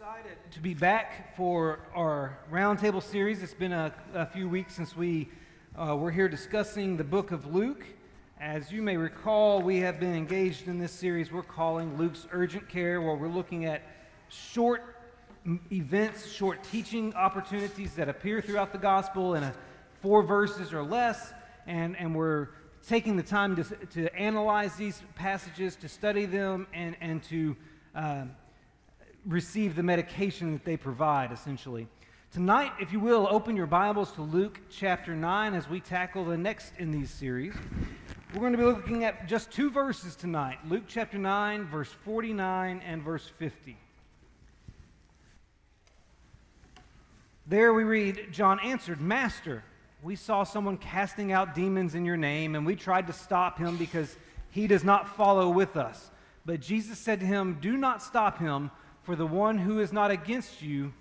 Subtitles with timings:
[0.00, 3.42] excited to be back for our roundtable series.
[3.42, 5.28] It's been a, a few weeks since we
[5.78, 7.84] uh, were here discussing the book of Luke.
[8.40, 12.66] As you may recall, we have been engaged in this series we're calling Luke's Urgent
[12.66, 13.82] Care, where we're looking at
[14.30, 14.96] short
[15.70, 19.52] events, short teaching opportunities that appear throughout the gospel in a,
[20.00, 21.34] four verses or less,
[21.66, 22.48] and, and we're
[22.88, 27.54] taking the time to, to analyze these passages, to study them, and, and to
[27.94, 28.24] uh,
[29.26, 31.86] receive the medication that they provide, essentially.
[32.32, 36.38] Tonight, if you will, open your Bibles to Luke chapter 9 as we tackle the
[36.38, 37.54] next in these series.
[38.32, 42.80] We're going to be looking at just two verses tonight Luke chapter 9, verse 49
[42.86, 43.76] and verse 50.
[47.46, 49.64] There we read, John answered, Master,
[50.02, 53.76] we saw someone casting out demons in your name, and we tried to stop him
[53.76, 54.16] because
[54.50, 56.12] he does not follow with us.
[56.46, 58.70] But Jesus said to him, Do not stop him
[59.10, 60.92] for the one who is not against you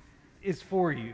[0.41, 1.13] is for you.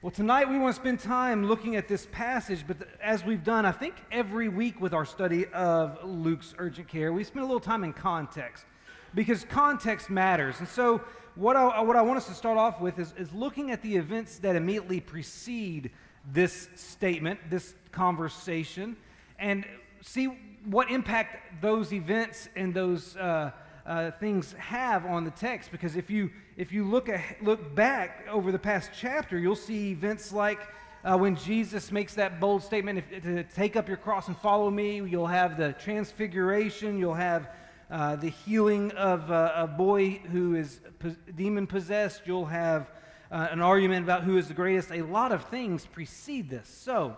[0.00, 3.66] Well, tonight we want to spend time looking at this passage, but as we've done,
[3.66, 7.60] I think, every week with our study of Luke's urgent care, we spend a little
[7.60, 8.64] time in context
[9.14, 10.60] because context matters.
[10.60, 11.02] And so,
[11.34, 13.94] what I, what I want us to start off with is, is looking at the
[13.94, 15.90] events that immediately precede
[16.32, 18.96] this statement, this conversation,
[19.38, 19.66] and
[20.00, 20.24] see
[20.64, 23.14] what impact those events and those.
[23.14, 23.50] Uh,
[23.86, 25.70] uh, things have on the text.
[25.70, 29.90] Because if you, if you look, at, look back over the past chapter, you'll see
[29.90, 30.60] events like
[31.04, 34.70] uh, when Jesus makes that bold statement if, to take up your cross and follow
[34.70, 34.96] me.
[34.96, 37.50] You'll have the transfiguration, you'll have
[37.90, 42.90] uh, the healing of uh, a boy who is po- demon possessed, you'll have
[43.30, 44.90] uh, an argument about who is the greatest.
[44.90, 46.68] A lot of things precede this.
[46.68, 47.16] So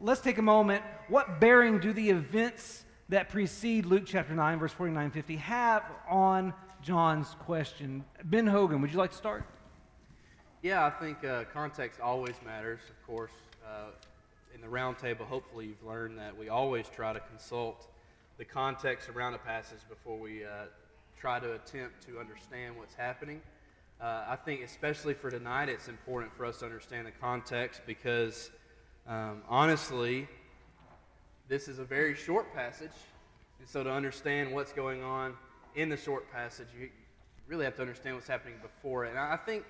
[0.00, 0.82] let's take a moment.
[1.08, 6.54] What bearing do the events that precede Luke chapter 9, verse 49 50 have on
[6.80, 8.04] John's question.
[8.24, 9.44] Ben Hogan, would you like to start?
[10.62, 13.32] Yeah, I think uh, context always matters, of course.
[13.66, 13.90] Uh,
[14.54, 17.88] in the roundtable, hopefully you've learned that we always try to consult
[18.38, 20.66] the context around a passage before we uh,
[21.18, 23.40] try to attempt to understand what's happening.
[24.00, 28.50] Uh, I think, especially for tonight, it's important for us to understand the context because,
[29.06, 30.28] um, honestly,
[31.50, 32.92] this is a very short passage,
[33.58, 35.34] and so to understand what's going on
[35.74, 36.88] in the short passage, you
[37.48, 39.10] really have to understand what's happening before it.
[39.10, 39.64] And I think,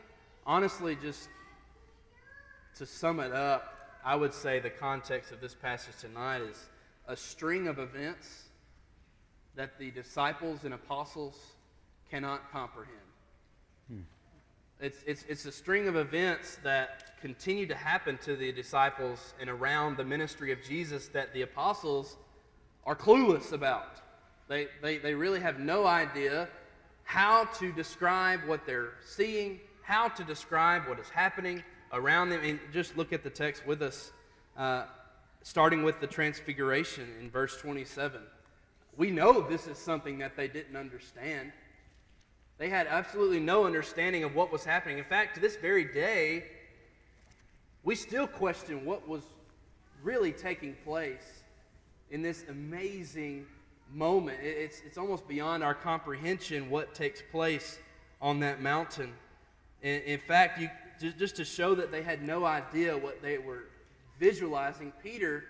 [0.47, 1.31] honestly, just
[2.77, 6.69] to sum it up, I would say the context of this passage tonight is
[7.09, 8.45] a string of events
[9.57, 11.39] that the disciples and apostles
[12.11, 12.99] cannot comprehend.
[13.89, 14.01] Hmm.
[14.81, 19.51] It's, it's, it's a string of events that continue to happen to the disciples and
[19.51, 22.17] around the ministry of Jesus that the apostles
[22.87, 24.01] are clueless about.
[24.49, 26.49] They, they, they really have no idea
[27.05, 31.63] how to describe what they're seeing, how to describe what is happening
[31.93, 32.41] around them.
[32.43, 34.13] And just look at the text with us,
[34.57, 34.85] uh,
[35.43, 38.23] starting with the transfiguration in verse 27.
[38.97, 41.53] We know this is something that they didn't understand.
[42.61, 44.99] They had absolutely no understanding of what was happening.
[44.99, 46.45] In fact, to this very day,
[47.85, 49.23] we still question what was
[50.03, 51.43] really taking place
[52.11, 53.47] in this amazing
[53.95, 54.41] moment.
[54.43, 57.79] It's, it's almost beyond our comprehension what takes place
[58.21, 59.15] on that mountain.
[59.81, 60.69] In, in fact, you,
[61.19, 63.65] just to show that they had no idea what they were
[64.19, 65.45] visualizing, Peter,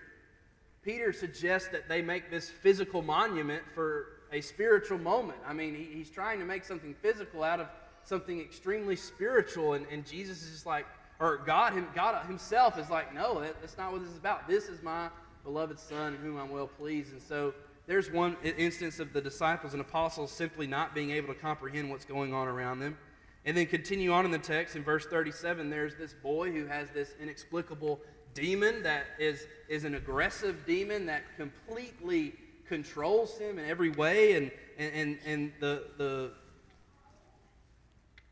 [0.81, 5.39] Peter suggests that they make this physical monument for a spiritual moment.
[5.45, 7.67] I mean, he, he's trying to make something physical out of
[8.03, 10.85] something extremely spiritual, and, and Jesus is just like,
[11.19, 14.47] or God, him, God himself is like, no, that, that's not what this is about.
[14.47, 15.09] This is my
[15.43, 17.11] beloved Son in whom I'm well pleased.
[17.11, 17.53] And so
[17.85, 22.05] there's one instance of the disciples and apostles simply not being able to comprehend what's
[22.05, 22.97] going on around them.
[23.45, 26.89] And then continue on in the text in verse 37, there's this boy who has
[26.91, 27.99] this inexplicable
[28.33, 32.33] demon that is, is an aggressive demon that completely
[32.71, 34.35] controls him in every way.
[34.37, 36.31] And, and, and the, the,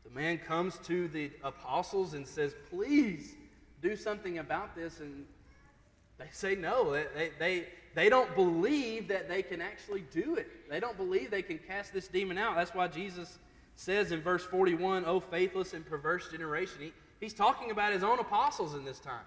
[0.04, 3.34] the man comes to the apostles and says, Please
[3.82, 5.00] do something about this.
[5.00, 5.26] And
[6.18, 6.92] they say no.
[6.92, 10.48] They, they, they don't believe that they can actually do it.
[10.70, 12.56] They don't believe they can cast this demon out.
[12.56, 13.38] That's why Jesus
[13.76, 16.76] says in verse 41, Oh, faithless and perverse generation.
[16.80, 19.26] He, he's talking about his own apostles in this time.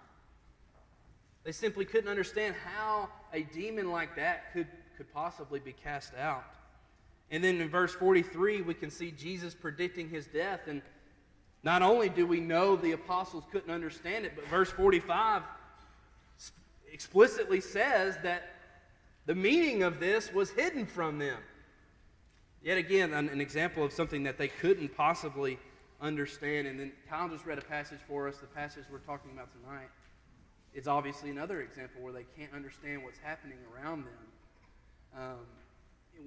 [1.44, 4.68] They simply couldn't understand how a demon like that could
[4.98, 6.46] could possibly be cast out.
[7.32, 10.62] And then in verse 43, we can see Jesus predicting his death.
[10.68, 10.82] And
[11.64, 15.44] not only do we know the apostles couldn't understand it, but verse 45
[16.92, 18.44] explicitly says that
[19.26, 21.40] the meaning of this was hidden from them.
[22.62, 25.58] Yet again, an, an example of something that they couldn't possibly
[26.02, 26.68] understand.
[26.68, 29.90] And then Kyle just read a passage for us, the passage we're talking about tonight.
[30.74, 34.14] It's obviously another example where they can't understand what's happening around them.
[35.16, 35.46] Um,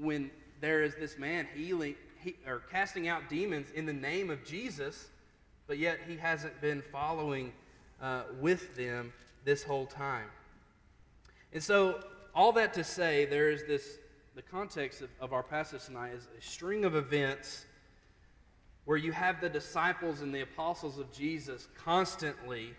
[0.01, 0.31] when
[0.61, 5.09] there is this man healing he, or casting out demons in the name of Jesus,
[5.67, 7.53] but yet he hasn't been following
[8.01, 9.13] uh, with them
[9.45, 10.29] this whole time.
[11.53, 12.01] And so,
[12.35, 13.99] all that to say, there is this
[14.35, 17.65] the context of, of our passage tonight is a string of events
[18.85, 22.75] where you have the disciples and the apostles of Jesus constantly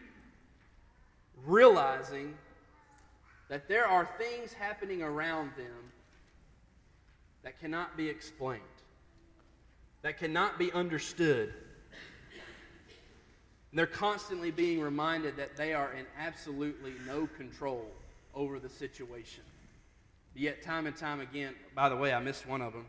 [1.45, 2.35] realizing
[3.49, 5.91] that there are things happening around them
[7.59, 8.61] cannot be explained,
[10.01, 11.53] that cannot be understood.
[13.71, 17.85] And they're constantly being reminded that they are in absolutely no control
[18.33, 19.43] over the situation.
[20.35, 22.85] Yet, time and time again, by the way, I missed one of them.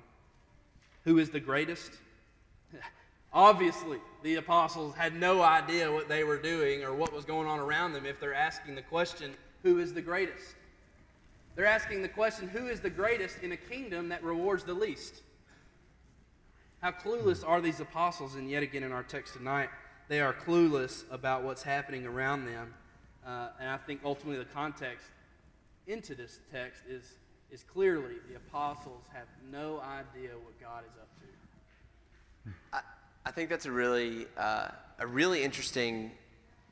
[1.04, 1.92] Who is the greatest?
[3.32, 7.58] Obviously, the apostles had no idea what they were doing or what was going on
[7.58, 9.32] around them if they're asking the question,
[9.62, 10.54] Who is the greatest?
[11.58, 15.22] They're asking the question, Who is the greatest in a kingdom that rewards the least?
[16.80, 18.36] How clueless are these apostles?
[18.36, 19.68] And yet again, in our text tonight,
[20.06, 22.72] they are clueless about what's happening around them.
[23.26, 25.08] Uh, and I think ultimately the context
[25.88, 27.16] into this text is,
[27.50, 32.52] is clearly the apostles have no idea what God is up to.
[32.72, 32.80] I,
[33.26, 34.68] I think that's a really, uh,
[35.00, 36.12] a really interesting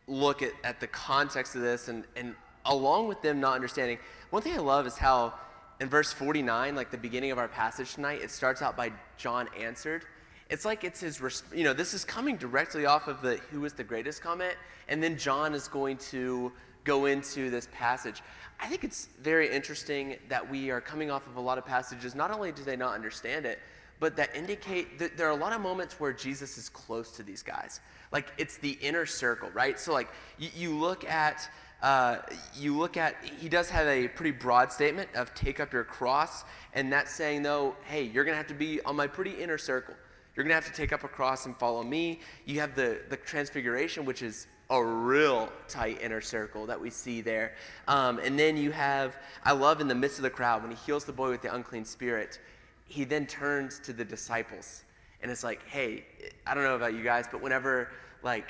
[0.07, 2.37] look at, at the context of this, and, and
[2.67, 3.99] along with them not understanding,
[4.31, 5.35] one thing I love is how
[5.81, 9.49] in verse 49, like the beginning of our passage tonight, it starts out by John
[9.59, 10.05] answered.
[10.49, 11.21] It's like it's his,
[11.55, 14.55] you know, this is coming directly off of the who is the greatest comment,
[14.89, 16.53] and then John is going to
[16.85, 18.23] go into this passage.
[18.61, 22.15] I think it's very interesting that we are coming off of a lot of passages.
[22.15, 23.59] Not only do they not understand it,
[23.99, 27.23] but that indicate that there are a lot of moments where Jesus is close to
[27.23, 27.81] these guys.
[28.13, 29.79] Like it's the inner circle, right?
[29.81, 30.09] So like
[30.39, 31.51] you, you look at
[31.87, 32.23] uh,
[32.57, 36.45] you look at he does have a pretty broad statement of take up your cross,
[36.75, 39.95] and that's saying though, hey, you're gonna have to be on my pretty inner circle.
[40.35, 42.21] You're gonna have to take up a cross and follow me.
[42.45, 47.21] You have the the transfiguration, which is a real tight inner circle that we see
[47.21, 47.55] there.
[47.87, 50.77] Um, and then you have, I love in the midst of the crowd when he
[50.85, 52.41] heals the boy with the unclean spirit
[52.89, 54.85] he then turns to the disciples
[55.23, 56.05] and it's like, hey,
[56.47, 57.91] I don't know about you guys, but whenever,
[58.23, 58.49] like,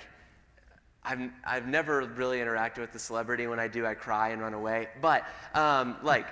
[1.06, 3.46] I've, I've never really interacted with the celebrity.
[3.46, 4.88] When I do, I cry and run away.
[5.00, 5.24] But,
[5.54, 6.26] um, like,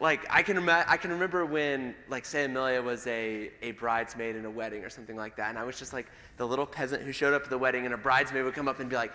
[0.00, 4.34] like I can, rem- I can remember when, like, say Amelia was a, a bridesmaid
[4.34, 6.06] in a wedding or something like that, and I was just like
[6.36, 8.80] the little peasant who showed up at the wedding, and a bridesmaid would come up
[8.80, 9.12] and be like,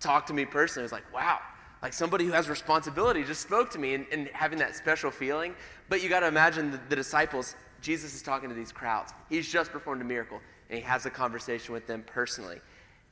[0.00, 0.84] talk to me personally.
[0.84, 1.40] I was like, wow,
[1.82, 5.54] like somebody who has responsibility just spoke to me and, and having that special feeling.
[5.88, 9.12] But you got to imagine the, the disciples Jesus is talking to these crowds.
[9.28, 12.60] He's just performed a miracle, and he has a conversation with them personally.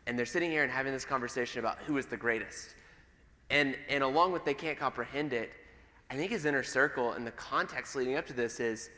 [0.06, 2.74] And they're sitting here and having this conversation about who is the greatest.
[3.50, 5.50] And, and along with they can't comprehend it,
[6.10, 8.90] I think his inner circle and the context leading up to this is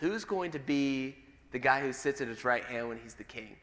[0.00, 1.16] who's going to be
[1.50, 3.56] the guy who sits at his right hand when he's the king?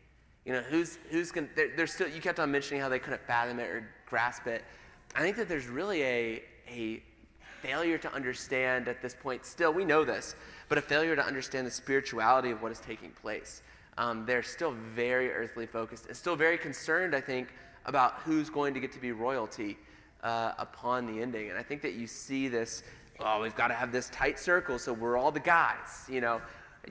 [0.45, 3.21] You know, who's, who's going to, they're, still, you kept on mentioning how they couldn't
[3.25, 4.63] fathom it or grasp it.
[5.15, 7.01] I think that there's really a, a
[7.61, 10.35] failure to understand at this point, still, we know this,
[10.69, 13.61] but a failure to understand the spirituality of what is taking place.
[13.97, 17.49] Um, they're still very earthly focused and still very concerned, I think,
[17.85, 19.77] about who's going to get to be royalty
[20.23, 21.49] uh, upon the ending.
[21.49, 22.83] And I think that you see this
[23.19, 26.41] oh, we've got to have this tight circle so we're all the guys, you know.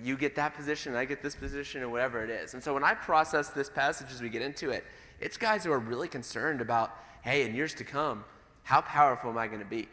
[0.03, 2.55] You get that position, I get this position, or whatever it is.
[2.55, 4.85] And so when I process this passage as we get into it,
[5.21, 8.25] it's guys who are really concerned about, hey, in years to come,
[8.65, 9.87] how powerful am I going to be?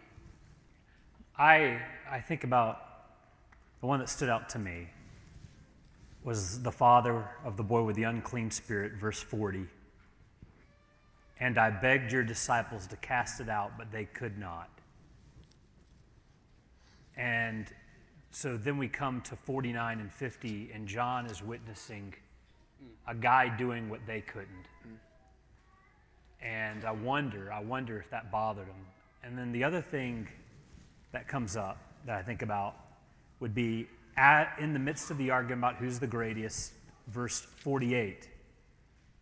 [1.37, 2.81] I, I think about
[3.79, 4.87] the one that stood out to me
[6.23, 9.65] was the father of the boy with the unclean spirit, verse 40.
[11.39, 14.69] And I begged your disciples to cast it out, but they could not.
[17.17, 17.67] And
[18.29, 22.13] so then we come to 49 and 50, and John is witnessing
[23.07, 24.67] a guy doing what they couldn't.
[26.41, 28.85] And I wonder, I wonder if that bothered him.
[29.23, 30.27] And then the other thing
[31.11, 32.75] that comes up that I think about
[33.39, 33.87] would be
[34.17, 36.73] at, in the midst of the argument about who's the greatest,
[37.07, 38.29] verse 48.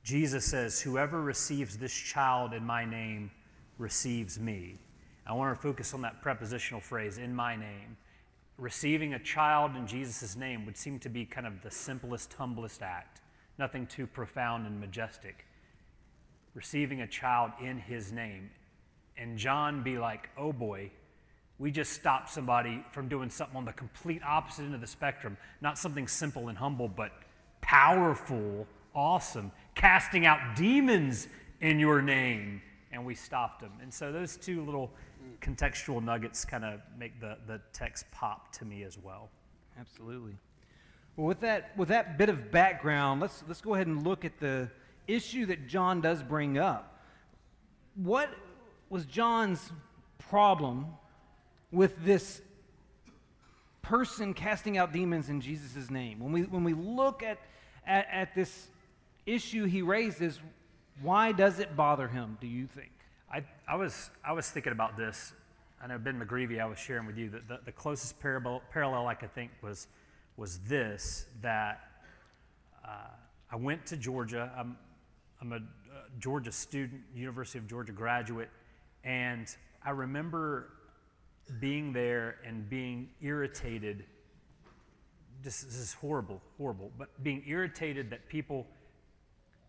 [0.03, 3.31] Jesus says, Whoever receives this child in my name
[3.77, 4.77] receives me.
[5.25, 7.97] I want to focus on that prepositional phrase, in my name.
[8.57, 12.81] Receiving a child in Jesus' name would seem to be kind of the simplest, humblest
[12.81, 13.21] act,
[13.57, 15.45] nothing too profound and majestic.
[16.55, 18.49] Receiving a child in his name.
[19.17, 20.91] And John be like, oh boy,
[21.59, 25.37] we just stop somebody from doing something on the complete opposite end of the spectrum.
[25.59, 27.11] Not something simple and humble, but
[27.59, 31.27] powerful, awesome, casting out demons
[31.59, 32.61] in your name.
[32.91, 33.73] And we stopped them.
[33.81, 34.91] And so those two little
[35.41, 39.29] contextual nuggets kind of make the, the text pop to me as well.
[39.77, 40.37] Absolutely.
[41.17, 44.39] Well, with that, with that bit of background, let's, let's go ahead and look at
[44.39, 44.69] the
[45.07, 47.03] issue that John does bring up.
[47.95, 48.29] What
[48.89, 49.71] was John's
[50.17, 50.87] problem
[51.71, 52.41] with this
[53.81, 56.19] person casting out demons in Jesus' name?
[56.19, 57.39] When we, when we look at,
[57.85, 58.67] at, at this
[59.25, 60.39] issue he raises,
[61.01, 62.91] why does it bother him, do you think?
[63.31, 65.33] I, I, was, I was thinking about this.
[65.81, 69.07] I know Ben McGreevy, I was sharing with you that the, the closest parable, parallel
[69.07, 69.87] I could think was,
[70.35, 71.81] was this that
[72.83, 73.07] uh,
[73.51, 74.51] I went to Georgia.
[74.57, 74.77] I'm,
[75.41, 75.59] I'm a uh,
[76.19, 78.49] Georgia student, University of Georgia graduate,
[79.03, 79.47] and
[79.85, 80.69] I remember
[81.49, 84.03] being there and being irritated.
[85.41, 88.67] This, this is horrible, horrible, but being irritated that people,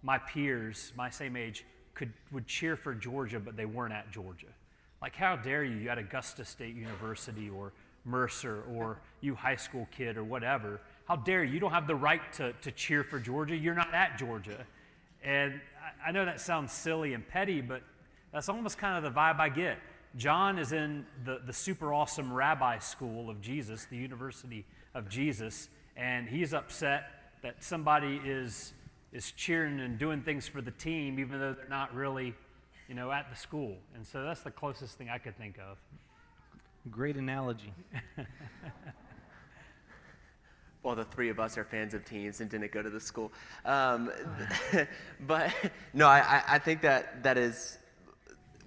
[0.02, 4.46] my peers, my same age, could, would cheer for Georgia, but they weren't at Georgia.
[5.02, 7.72] Like, how dare you You at Augusta State University or
[8.04, 10.80] Mercer or you high school kid or whatever?
[11.06, 11.54] How dare you?
[11.54, 13.56] You don't have the right to, to cheer for Georgia.
[13.56, 14.64] You're not at Georgia.
[15.22, 15.60] And
[16.04, 17.82] I, I know that sounds silly and petty, but
[18.32, 19.78] that's almost kind of the vibe I get.
[20.16, 25.68] John is in the, the super awesome rabbi school of Jesus, the University of Jesus,
[25.96, 27.04] and he's upset
[27.42, 28.72] that somebody is,
[29.12, 32.34] is cheering and doing things for the team, even though they're not really,
[32.88, 33.76] you know, at the school.
[33.94, 35.78] And so that's the closest thing I could think of.
[36.90, 37.72] Great analogy.
[40.82, 43.30] well, the three of us are fans of teams and didn't go to the school.
[43.64, 44.10] Um,
[45.26, 45.54] but
[45.94, 47.78] no, I, I think that that is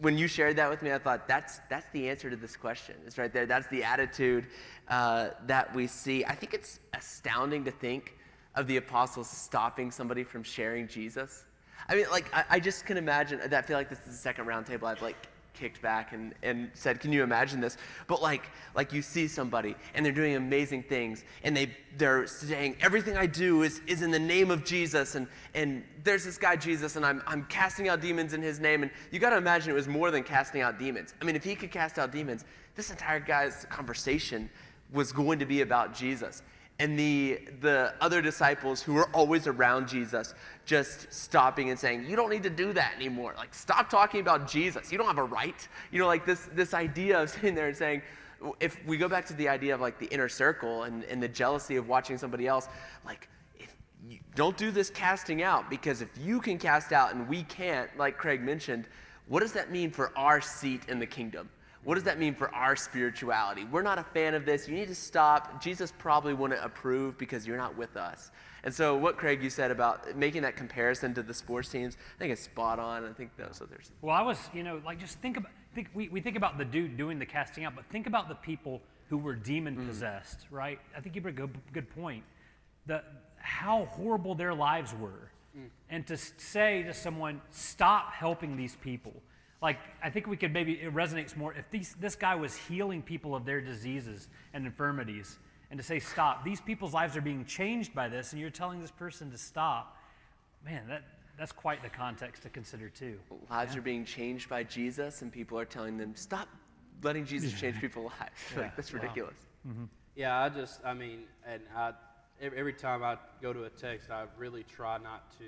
[0.03, 2.95] when you shared that with me, I thought that's that's the answer to this question.
[3.07, 3.45] It's right there.
[3.45, 4.45] That's the attitude
[4.89, 6.25] uh, that we see.
[6.25, 8.17] I think it's astounding to think
[8.55, 11.45] of the apostles stopping somebody from sharing Jesus.
[11.88, 13.39] I mean, like I, I just can imagine.
[13.39, 13.53] That.
[13.53, 15.15] I feel like this is the second roundtable I've like
[15.53, 17.77] kicked back and, and said, Can you imagine this?
[18.07, 18.43] But like,
[18.75, 23.25] like you see somebody and they're doing amazing things and they, they're saying, Everything I
[23.25, 25.15] do is, is in the name of Jesus.
[25.15, 28.83] And, and there's this guy, Jesus, and I'm, I'm casting out demons in his name.
[28.83, 31.13] And you got to imagine it was more than casting out demons.
[31.22, 32.45] I mean, if he could cast out demons,
[32.75, 34.50] this entire guy's conversation
[34.91, 36.43] was going to be about Jesus
[36.83, 40.33] and the, the other disciples who were always around Jesus
[40.65, 43.33] just stopping and saying, You don't need to do that anymore.
[43.37, 44.91] Like, stop talking about Jesus.
[44.91, 45.65] You don't have a right.
[45.93, 48.01] You know, like this, this idea of sitting there and saying,
[48.59, 51.27] if we go back to the idea of like the inner circle and, and the
[51.29, 52.67] jealousy of watching somebody else,
[53.05, 53.73] like, if
[54.05, 57.89] you, don't do this casting out because if you can cast out and we can't,
[57.97, 58.89] like Craig mentioned,
[59.29, 61.47] what does that mean for our seat in the kingdom?
[61.83, 63.65] What does that mean for our spirituality?
[63.65, 64.67] We're not a fan of this.
[64.67, 65.61] You need to stop.
[65.61, 68.31] Jesus probably wouldn't approve because you're not with us.
[68.63, 72.19] And so, what Craig you said about making that comparison to the sports teams, I
[72.19, 73.03] think it's spot on.
[73.03, 73.91] I think those others.
[74.01, 76.63] Well, I was, you know, like just think about, think we, we think about the
[76.63, 79.87] dude doing the casting out, but think about the people who were demon mm.
[79.87, 80.55] possessed, mm.
[80.55, 80.79] right?
[80.95, 82.23] I think you bring a good, good point.
[82.85, 83.03] The
[83.37, 85.67] how horrible their lives were, mm.
[85.89, 89.13] and to say to someone, stop helping these people
[89.63, 93.01] like I think we could maybe it resonates more if these, this guy was healing
[93.01, 95.39] people of their diseases and infirmities,
[95.72, 96.43] and to say stop.
[96.43, 99.98] These people's lives are being changed by this, and you're telling this person to stop.
[100.65, 101.03] Man, that
[101.39, 103.17] that's quite the context to consider too.
[103.50, 103.79] Lives yeah.
[103.79, 106.50] are being changed by Jesus, and people are telling them stop
[107.01, 108.32] letting Jesus change people's lives.
[108.55, 108.62] Yeah.
[108.63, 109.36] Like, that's ridiculous.
[109.65, 109.72] Wow.
[109.72, 109.84] Mm-hmm.
[110.17, 111.93] Yeah, I just I mean, and I
[112.41, 115.46] every time I go to a text, I really try not to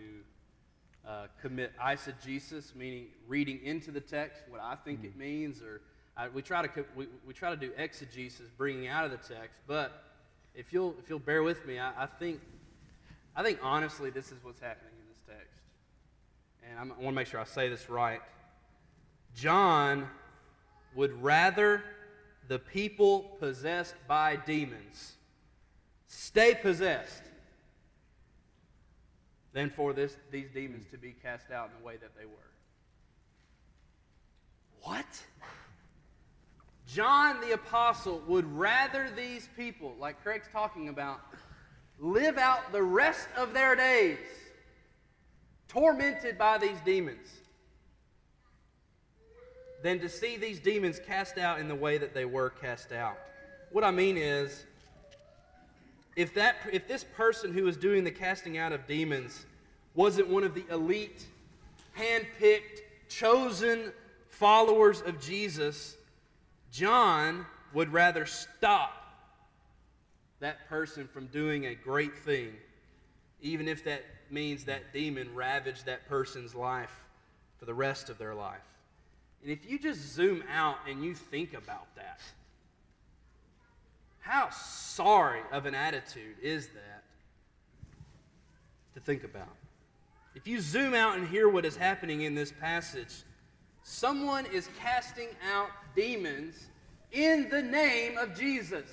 [1.08, 5.08] uh, commit eisegesis, meaning reading into the text what I think mm-hmm.
[5.08, 5.82] it means, or
[6.18, 9.60] I, we try to we, we try to do exegesis, bringing out of the text.
[9.68, 10.04] But
[10.56, 12.42] if you'll if you'll bear with me, I, I think
[13.36, 15.62] I think honestly this is what's happening in this text,
[16.70, 18.22] and I'm, i want to make sure I say this right.
[19.36, 20.08] John
[20.96, 21.84] would rather
[22.48, 25.14] the people possessed by demons
[26.08, 27.24] stay possessed
[29.56, 32.52] than for this, these demons to be cast out in the way that they were.
[34.82, 35.06] What?
[36.94, 41.22] John the Apostle would rather these people, like Craig's talking about,
[42.00, 44.18] live out the rest of their days
[45.70, 47.28] tormented by these demons
[49.84, 53.18] than to see these demons cast out in the way that they were cast out.
[53.72, 54.66] What I mean is,
[56.16, 59.46] if, that, if this person who was doing the casting out of demons
[59.94, 61.26] wasn't one of the elite,
[61.98, 63.92] handpicked, chosen
[64.30, 65.98] followers of Jesus,
[66.72, 68.92] John would rather stop
[70.40, 72.54] that person from doing a great thing,
[73.42, 77.06] even if that means that demon ravaged that person's life
[77.58, 78.60] for the rest of their life.
[79.42, 82.20] And if you just zoom out and you think about that,
[84.26, 87.04] how sorry of an attitude is that
[88.96, 89.56] to think about?
[90.34, 93.14] If you zoom out and hear what is happening in this passage,
[93.84, 96.70] someone is casting out demons
[97.12, 98.90] in the name of Jesus.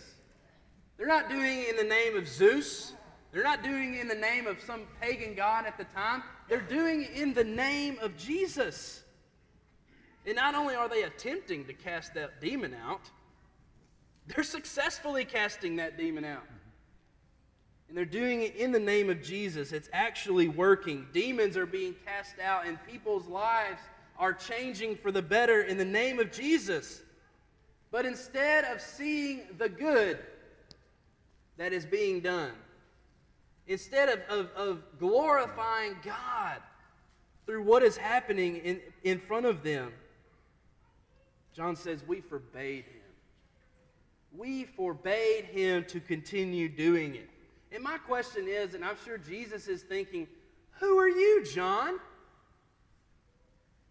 [0.99, 2.93] They're not doing it in the name of Zeus.
[3.33, 6.23] They're not doing it in the name of some pagan god at the time.
[6.47, 9.03] They're doing it in the name of Jesus.
[10.27, 13.11] And not only are they attempting to cast that demon out,
[14.26, 16.45] they're successfully casting that demon out.
[17.88, 19.73] And they're doing it in the name of Jesus.
[19.73, 21.07] It's actually working.
[21.12, 23.81] Demons are being cast out, and people's lives
[24.19, 27.02] are changing for the better in the name of Jesus.
[27.91, 30.19] But instead of seeing the good
[31.59, 32.52] that is being done,
[33.67, 36.62] instead of, of, of glorifying God
[37.45, 39.93] through what is happening in, in front of them,
[41.55, 43.01] John says, We forbade him.
[44.37, 47.29] We forbade him to continue doing it.
[47.71, 50.27] And my question is, and I'm sure Jesus is thinking,
[50.81, 51.99] Who are you, John?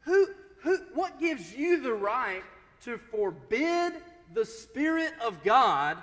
[0.02, 0.28] Who,
[0.62, 2.44] who, what gives you the right
[2.84, 3.94] to forbid
[4.34, 5.98] the Spirit of God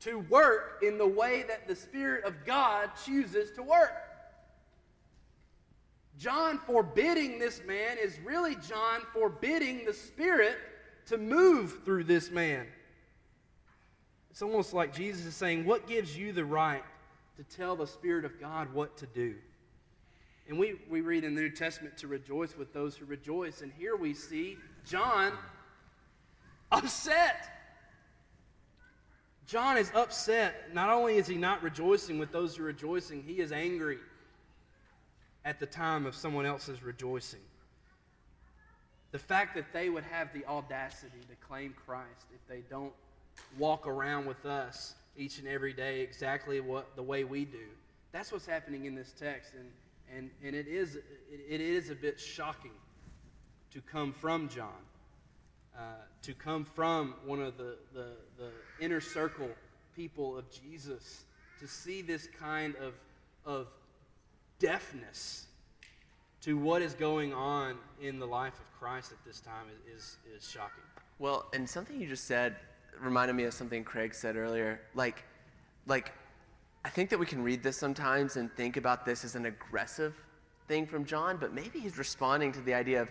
[0.00, 3.92] to work in the way that the Spirit of God chooses to work?
[6.18, 10.58] John forbidding this man is really John forbidding the Spirit
[11.06, 12.66] to move through this man.
[14.30, 16.84] It's almost like Jesus is saying, What gives you the right
[17.36, 19.34] to tell the Spirit of God what to do?
[20.48, 23.60] And we, we read in the New Testament to rejoice with those who rejoice.
[23.62, 25.32] And here we see John
[26.72, 27.48] upset.
[29.46, 30.74] John is upset.
[30.74, 33.98] Not only is he not rejoicing with those who are rejoicing, he is angry
[35.44, 37.40] at the time of someone else's rejoicing.
[39.12, 42.92] The fact that they would have the audacity to claim Christ if they don't
[43.58, 47.66] walk around with us each and every day exactly what the way we do.
[48.12, 49.68] That's what's happening in this text, and,
[50.16, 51.04] and, and it, is, it,
[51.48, 52.72] it is a bit shocking
[53.72, 54.68] to come from John,
[55.76, 55.80] uh,
[56.22, 59.48] to come from one of the, the, the inner circle
[59.94, 61.24] people of Jesus,
[61.60, 62.94] to see this kind of,
[63.44, 63.68] of
[64.58, 65.46] deafness
[66.42, 70.16] to what is going on in the life of Christ at this time is, is,
[70.36, 70.82] is shocking.
[71.18, 72.56] Well, and something you just said
[72.98, 74.80] reminded me of something Craig said earlier.
[74.94, 75.24] Like,
[75.86, 76.12] like,
[76.84, 80.14] I think that we can read this sometimes and think about this as an aggressive
[80.66, 83.10] thing from John, but maybe he's responding to the idea of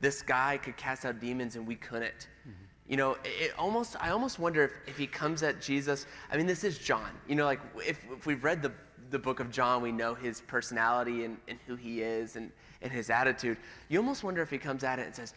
[0.00, 2.28] this guy could cast out demons and we couldn't.
[2.42, 2.52] Mm-hmm.
[2.88, 6.06] You know, it almost I almost wonder if, if he comes at Jesus.
[6.30, 7.10] I mean, this is John.
[7.26, 8.72] You know, like if, if we've read the
[9.10, 12.50] the book of John, we know his personality and, and who he is and,
[12.82, 13.56] and his attitude.
[13.88, 15.34] You almost wonder if he comes at it and says,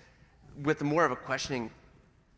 [0.64, 1.72] with more of a questioning,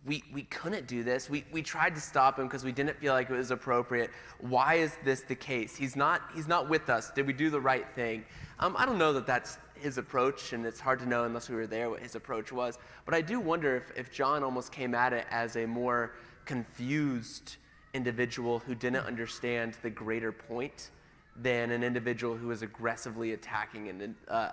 [0.05, 1.29] we, we couldn't do this.
[1.29, 4.11] We, we tried to stop him because we didn't feel like it was appropriate.
[4.39, 5.75] Why is this the case?
[5.75, 7.11] He's not, he's not with us.
[7.11, 8.25] Did we do the right thing?
[8.59, 11.55] Um, I don't know that that's his approach, and it's hard to know unless we
[11.55, 12.77] were there what his approach was.
[13.05, 16.13] But I do wonder if, if John almost came at it as a more
[16.45, 17.55] confused
[17.93, 20.89] individual who didn't understand the greater point
[21.35, 24.49] than an individual who is aggressively attacking and, uh,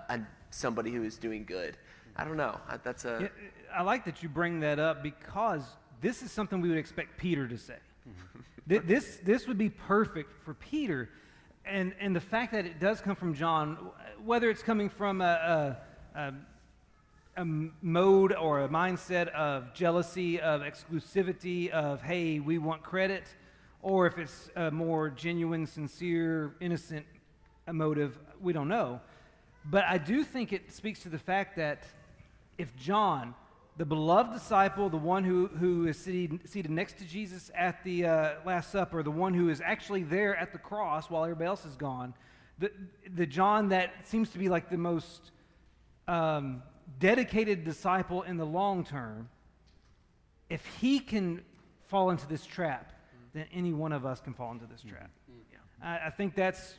[0.50, 1.76] somebody who is doing good.
[2.16, 2.58] I don't know.
[2.82, 3.18] That's a.
[3.22, 3.28] Yeah,
[3.74, 5.62] I like that you bring that up because
[6.00, 7.76] this is something we would expect Peter to say.
[8.66, 11.08] this, this would be perfect for Peter.
[11.64, 13.90] And, and the fact that it does come from John,
[14.24, 15.78] whether it's coming from a,
[16.14, 16.34] a, a,
[17.36, 23.24] a mode or a mindset of jealousy, of exclusivity, of, hey, we want credit,
[23.82, 27.06] or if it's a more genuine, sincere, innocent
[27.66, 29.00] motive, we don't know.
[29.64, 31.84] But I do think it speaks to the fact that
[32.58, 33.34] if John,
[33.76, 38.06] the beloved disciple, the one who, who is seated, seated next to Jesus at the
[38.06, 41.64] uh, Last Supper, the one who is actually there at the cross while everybody else
[41.64, 42.14] is gone,
[42.58, 42.70] the,
[43.14, 45.30] the John that seems to be like the most
[46.06, 46.62] um,
[46.98, 49.28] dedicated disciple in the long term,
[50.50, 51.42] if he can
[51.88, 52.92] fall into this trap,
[53.32, 55.10] then any one of us can fall into this trap.
[55.30, 55.86] Mm-hmm.
[55.86, 56.74] I, I, think that's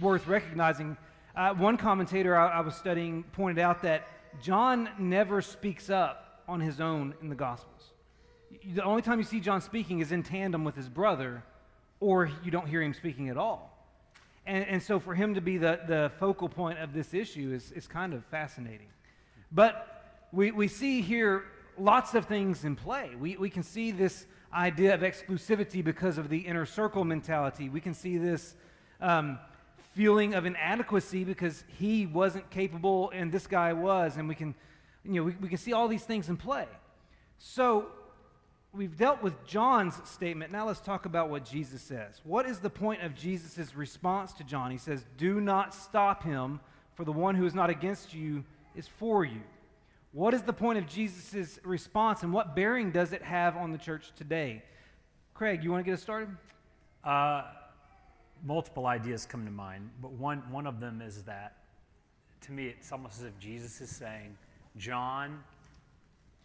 [0.00, 0.96] worth recognizing.
[1.34, 4.08] Uh, one commentator I, I was studying pointed out that
[4.42, 7.92] John never speaks up on his own in the Gospels.
[8.74, 11.42] The only time you see John speaking is in tandem with his brother,
[12.00, 13.74] or you don't hear him speaking at all.
[14.46, 17.70] And, and so for him to be the, the focal point of this issue is,
[17.72, 18.88] is kind of fascinating.
[19.52, 21.44] But we, we see here
[21.80, 23.10] lots of things in play.
[23.18, 27.68] We, we can see this idea of exclusivity because of the inner circle mentality.
[27.68, 28.54] We can see this
[29.00, 29.38] um,
[29.94, 34.16] feeling of inadequacy because he wasn't capable and this guy was.
[34.16, 34.54] And we can,
[35.04, 36.66] you know, we, we can see all these things in play.
[37.38, 37.86] So
[38.72, 40.52] we've dealt with John's statement.
[40.52, 42.20] Now let's talk about what Jesus says.
[42.24, 44.70] What is the point of Jesus' response to John?
[44.70, 46.60] He says, Do not stop him,
[46.94, 49.40] for the one who is not against you is for you.
[50.18, 53.78] What is the point of Jesus' response and what bearing does it have on the
[53.78, 54.64] church today?
[55.32, 56.28] Craig, you want to get us started?
[57.04, 57.44] Uh,
[58.44, 61.58] multiple ideas come to mind, but one, one of them is that
[62.40, 64.36] to me, it's almost as if Jesus is saying,
[64.76, 65.38] John,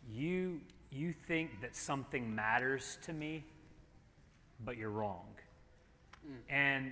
[0.07, 3.43] you, you think that something matters to me,
[4.63, 5.25] but you're wrong.
[6.23, 6.35] Mm.
[6.47, 6.91] And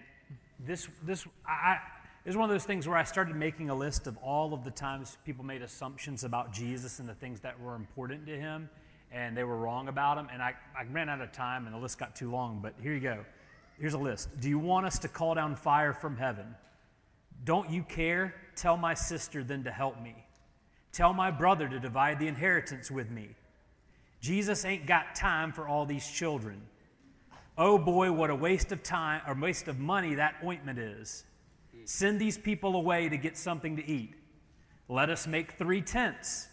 [0.59, 1.77] this, this, I,
[2.25, 4.71] is one of those things where I started making a list of all of the
[4.71, 8.69] times people made assumptions about Jesus and the things that were important to him,
[9.11, 10.27] and they were wrong about him.
[10.31, 12.93] And I, I ran out of time, and the list got too long, but here
[12.93, 13.25] you go.
[13.79, 14.29] Here's a list.
[14.39, 16.45] Do you want us to call down fire from heaven?
[17.43, 18.35] Don't you care?
[18.55, 20.15] Tell my sister then to help me.
[20.91, 23.29] Tell my brother to divide the inheritance with me.
[24.19, 26.61] Jesus ain't got time for all these children.
[27.57, 31.23] Oh boy, what a waste of time or waste of money that ointment is.
[31.85, 34.15] Send these people away to get something to eat.
[34.87, 36.47] Let us make three tents.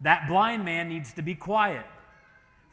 [0.00, 1.86] That blind man needs to be quiet.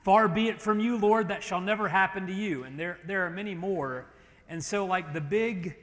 [0.03, 2.63] Far be it from you, Lord, that shall never happen to you.
[2.63, 4.05] And there, there are many more.
[4.47, 5.75] And so, like, the big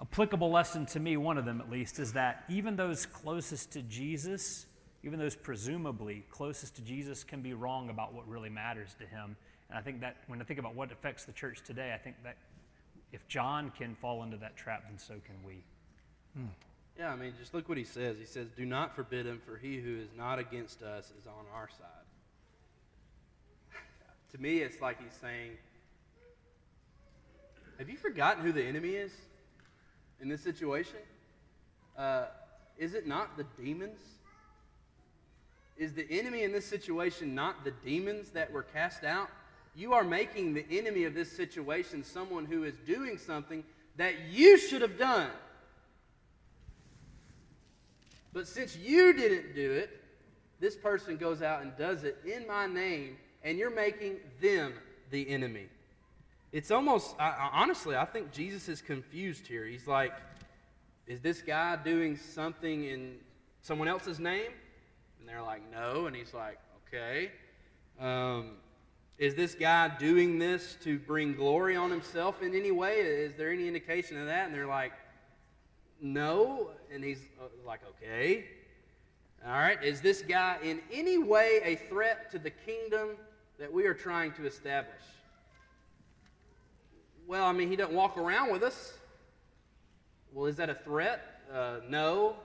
[0.00, 3.82] applicable lesson to me, one of them at least, is that even those closest to
[3.82, 4.66] Jesus,
[5.02, 9.36] even those presumably closest to Jesus, can be wrong about what really matters to him.
[9.68, 12.16] And I think that when I think about what affects the church today, I think
[12.24, 12.36] that
[13.12, 15.62] if John can fall into that trap, then so can we.
[16.98, 18.16] Yeah, I mean, just look what he says.
[18.18, 21.44] He says, Do not forbid him, for he who is not against us is on
[21.54, 22.06] our side.
[24.32, 25.52] to me, it's like he's saying,
[27.78, 29.12] Have you forgotten who the enemy is
[30.20, 30.98] in this situation?
[31.98, 32.26] Uh,
[32.78, 34.00] is it not the demons?
[35.76, 39.28] Is the enemy in this situation not the demons that were cast out?
[39.76, 43.62] You are making the enemy of this situation someone who is doing something
[43.96, 45.30] that you should have done.
[48.32, 50.02] But since you didn't do it,
[50.60, 54.72] this person goes out and does it in my name, and you're making them
[55.10, 55.66] the enemy.
[56.52, 59.66] It's almost, I, honestly, I think Jesus is confused here.
[59.66, 60.12] He's like,
[61.06, 63.16] is this guy doing something in
[63.60, 64.52] someone else's name?
[65.20, 66.06] And they're like, no.
[66.06, 66.58] And he's like,
[66.88, 67.30] okay.
[68.00, 68.52] Um,
[69.18, 72.98] is this guy doing this to bring glory on himself in any way?
[72.98, 74.46] Is there any indication of that?
[74.46, 74.92] And they're like,
[76.02, 76.70] no.
[76.92, 78.44] And he's uh, like, okay.
[79.44, 79.82] All right.
[79.82, 83.10] Is this guy in any way a threat to the kingdom
[83.58, 84.94] that we are trying to establish?
[87.26, 88.92] Well, I mean, he doesn't walk around with us.
[90.32, 91.40] Well, is that a threat?
[91.52, 92.36] Uh, no.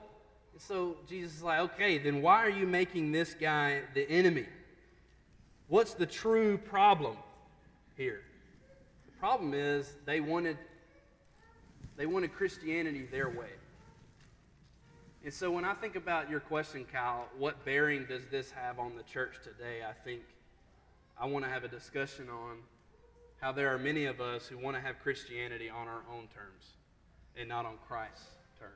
[0.56, 4.46] So Jesus is like, okay, then why are you making this guy the enemy?
[5.72, 7.16] What's the true problem
[7.96, 8.20] here?
[9.06, 10.58] The problem is they wanted
[11.96, 13.48] they wanted Christianity their way.
[15.24, 18.98] And so when I think about your question, Kyle, what bearing does this have on
[18.98, 19.78] the church today?
[19.82, 20.20] I think
[21.18, 22.58] I want to have a discussion on
[23.40, 26.74] how there are many of us who want to have Christianity on our own terms
[27.34, 28.26] and not on Christ's
[28.58, 28.74] terms.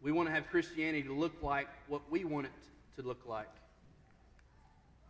[0.00, 2.52] We want to have Christianity to look like what we want it
[2.96, 3.48] to look like.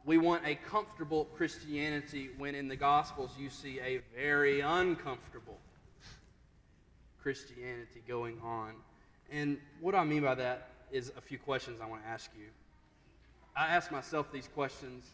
[0.05, 5.59] We want a comfortable Christianity when in the Gospels you see a very uncomfortable
[7.23, 8.75] Christianity going on.
[9.31, 12.47] And what I mean by that is a few questions I want to ask you.
[13.55, 15.05] I asked myself these questions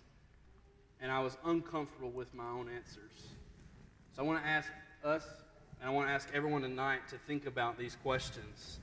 [1.01, 3.29] and I was uncomfortable with my own answers.
[4.14, 4.70] So I want to ask
[5.05, 5.27] us
[5.81, 8.79] and I want to ask everyone tonight to think about these questions.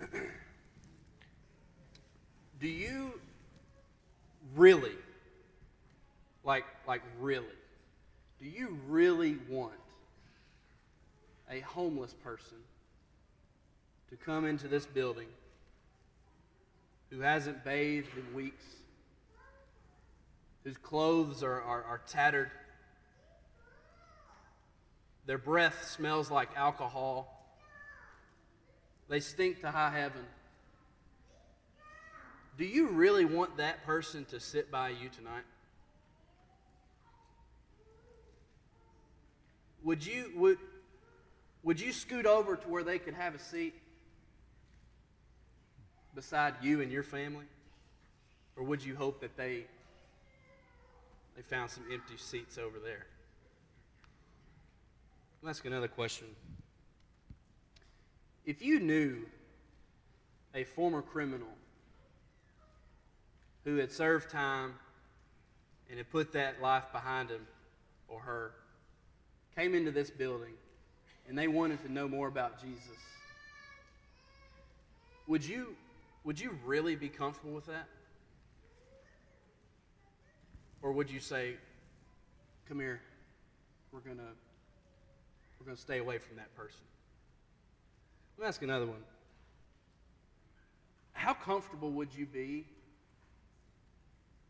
[2.60, 3.18] Do you
[4.54, 4.96] really,
[6.44, 7.46] like, like really,
[8.40, 9.74] do you really want
[11.50, 12.56] a homeless person
[14.08, 15.28] to come into this building
[17.10, 18.64] who hasn't bathed in weeks,
[20.64, 22.50] whose clothes are, are, are tattered,
[25.26, 27.36] their breath smells like alcohol,
[29.08, 30.22] they stink to high heaven?
[32.60, 35.44] Do you really want that person to sit by you tonight?
[39.82, 40.58] Would you, would,
[41.62, 43.72] would you scoot over to where they could have a seat
[46.14, 47.46] beside you and your family?
[48.56, 49.64] Or would you hope that they,
[51.36, 53.06] they found some empty seats over there?
[55.42, 56.26] I'll ask another question.
[58.44, 59.24] If you knew
[60.54, 61.48] a former criminal
[63.64, 64.74] who had served time
[65.88, 67.46] and had put that life behind him
[68.08, 68.52] or her
[69.56, 70.52] came into this building
[71.28, 72.98] and they wanted to know more about Jesus,
[75.26, 75.76] would you,
[76.24, 77.86] would you really be comfortable with that?
[80.82, 81.54] Or would you say,
[82.68, 83.00] come here,
[83.92, 84.22] we're going to
[85.58, 86.80] we're going to stay away from that person?
[88.38, 89.02] Let me ask another one.
[91.12, 92.64] How comfortable would you be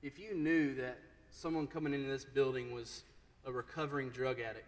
[0.02, 0.98] if you knew that
[1.30, 3.02] someone coming into this building was
[3.46, 4.66] a recovering drug addict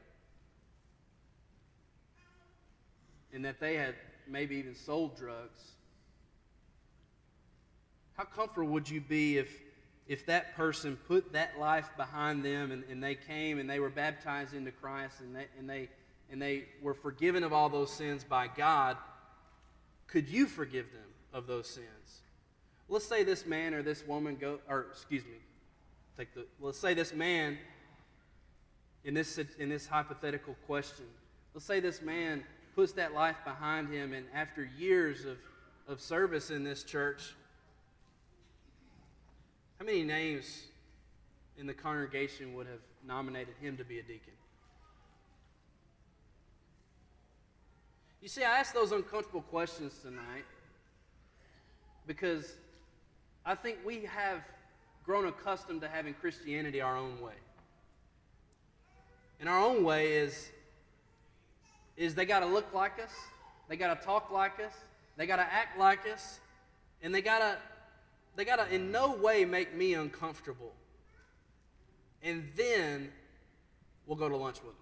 [3.33, 3.95] and that they had
[4.29, 5.73] maybe even sold drugs?
[8.17, 9.61] How comfortable would you be if,
[10.07, 13.91] if that person put that life behind them and, and they came and they were
[13.91, 15.89] baptized into Christ and they, and, they,
[16.31, 18.97] and they were forgiven of all those sins by God?
[20.07, 21.03] Could you forgive them?
[21.33, 22.22] of those sins.
[22.93, 25.39] Let's say this man or this woman go, or excuse me,
[26.15, 26.45] take the.
[26.61, 27.57] Let's say this man.
[29.03, 31.07] In this in this hypothetical question,
[31.55, 35.39] let's say this man puts that life behind him, and after years of
[35.89, 37.35] of service in this church,
[39.79, 40.65] how many names
[41.57, 44.35] in the congregation would have nominated him to be a deacon?
[48.21, 50.45] You see, I ask those uncomfortable questions tonight
[52.07, 52.55] because
[53.45, 54.41] I think we have
[55.05, 57.33] grown accustomed to having Christianity our own way.
[59.41, 60.51] And our own way is,
[61.97, 63.13] is they got to look like us,
[63.69, 64.73] they got to talk like us,
[65.17, 66.39] they got to act like us,
[67.03, 67.59] and they got to
[68.35, 70.73] they got to in no way make me uncomfortable.
[72.23, 73.11] And then
[74.07, 74.77] we'll go to lunch with them.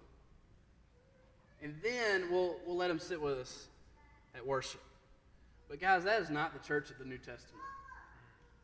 [1.63, 3.67] And then we'll, we'll let them sit with us
[4.35, 4.81] at worship.
[5.69, 7.63] But, guys, that is not the church of the New Testament.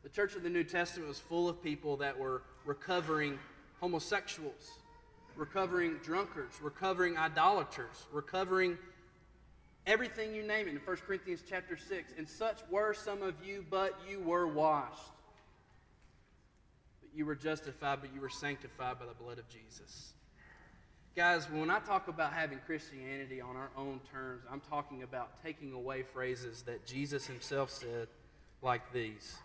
[0.02, 3.38] The church of the New Testament was full of people that were recovering
[3.80, 4.70] homosexuals,
[5.36, 8.78] recovering drunkards, recovering idolaters, recovering
[9.86, 12.12] everything you name it in 1 Corinthians chapter 6.
[12.16, 15.10] And such were some of you, but you were washed.
[17.00, 20.12] But you were justified, but you were sanctified by the blood of Jesus.
[21.16, 25.72] Guys, when I talk about having Christianity on our own terms, I'm talking about taking
[25.72, 28.06] away phrases that Jesus himself said,
[28.62, 29.36] like these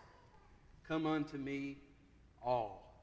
[0.88, 1.78] Come unto me,
[2.42, 2.94] all,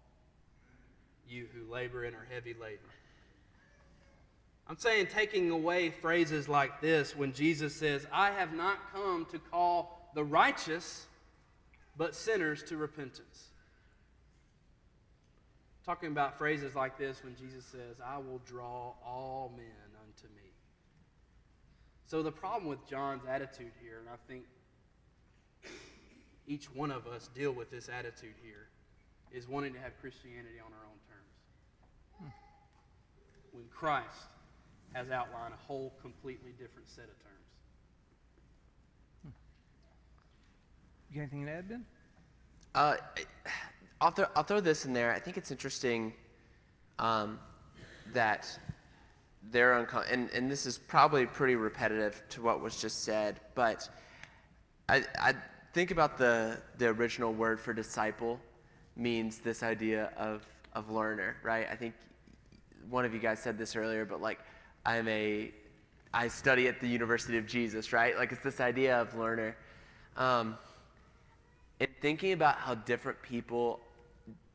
[1.27, 2.79] you who labor and are heavy laden.
[4.67, 9.39] I'm saying taking away phrases like this when Jesus says, I have not come to
[9.39, 11.07] call the righteous,
[11.97, 13.51] but sinners to repentance
[15.85, 19.65] talking about phrases like this when Jesus says, I will draw all men
[20.05, 20.49] unto me.
[22.05, 24.43] So, the problem with John's attitude here, and I think
[26.51, 28.67] each one of us deal with this attitude here,
[29.31, 32.33] is wanting to have Christianity on our own terms.
[33.53, 34.27] When Christ
[34.91, 37.37] has outlined a whole completely different set of terms.
[41.09, 41.85] You got anything to add, Ben?
[42.75, 42.95] Uh,
[44.01, 45.13] I'll throw, I'll throw this in there.
[45.13, 46.13] I think it's interesting
[46.99, 47.39] um,
[48.13, 48.59] that
[49.51, 53.89] they're uncom- and, and this is probably pretty repetitive to what was just said, but
[54.89, 55.33] I, I
[55.73, 58.39] think about the, the original word for disciple
[58.95, 61.67] means this idea of, of learner, right?
[61.71, 61.93] I think
[62.89, 64.39] one of you guys said this earlier, but like
[64.85, 65.51] I'm a,
[66.13, 68.17] I study at the University of Jesus, right?
[68.17, 69.55] Like it's this idea of learner.
[70.17, 70.57] Um,
[71.79, 73.79] and thinking about how different people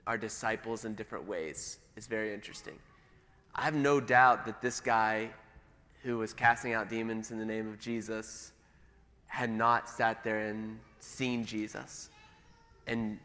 [0.06, 2.78] are disciples in different ways is very interesting.
[3.54, 5.30] I have no doubt that this guy
[6.02, 8.52] who was casting out demons in the name of Jesus
[9.26, 12.10] had not sat there and seen Jesus.
[12.86, 13.18] And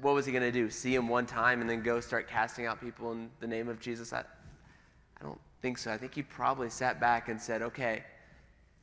[0.00, 0.70] what was he going to do?
[0.70, 3.80] See him one time and then go start casting out people in the name of
[3.80, 4.12] Jesus?
[4.12, 5.92] I, I don't think so.
[5.92, 8.04] I think he probably sat back and said, okay,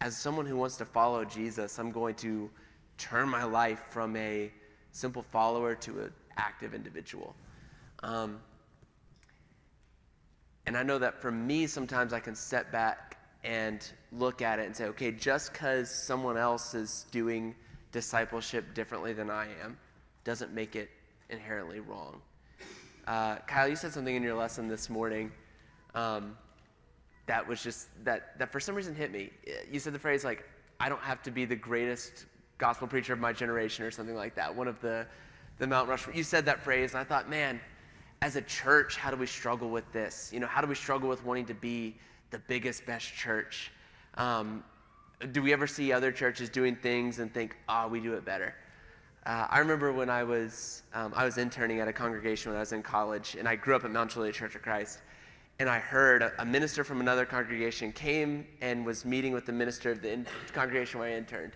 [0.01, 2.49] as someone who wants to follow Jesus, I'm going to
[2.97, 4.51] turn my life from a
[4.91, 7.35] simple follower to an active individual.
[8.03, 8.39] Um,
[10.65, 14.65] and I know that for me, sometimes I can step back and look at it
[14.65, 17.55] and say, okay, just because someone else is doing
[17.91, 19.77] discipleship differently than I am
[20.23, 20.89] doesn't make it
[21.29, 22.21] inherently wrong.
[23.07, 25.31] Uh, Kyle, you said something in your lesson this morning
[25.95, 26.37] um,
[27.25, 29.29] that was just, that, that for some reason hit me.
[29.71, 30.43] You said the phrase, like,
[30.79, 32.25] I don't have to be the greatest
[32.57, 34.53] gospel preacher of my generation or something like that.
[34.53, 35.07] One of the,
[35.57, 36.15] the Mount Rushmore.
[36.15, 37.59] You said that phrase, and I thought, man,
[38.21, 40.31] as a church, how do we struggle with this?
[40.33, 41.95] You know, how do we struggle with wanting to be
[42.31, 43.71] the biggest, best church?
[44.15, 44.63] Um,
[45.31, 48.23] do we ever see other churches doing things and think, ah, oh, we do it
[48.23, 48.53] better?
[49.25, 52.61] Uh, I remember when I was, um, I was interning at a congregation when I
[52.61, 54.99] was in college, and I grew up at Mount Juliet Church of Christ.
[55.59, 59.51] And I heard a, a minister from another congregation came and was meeting with the
[59.51, 61.53] minister of the in- congregation where I interned.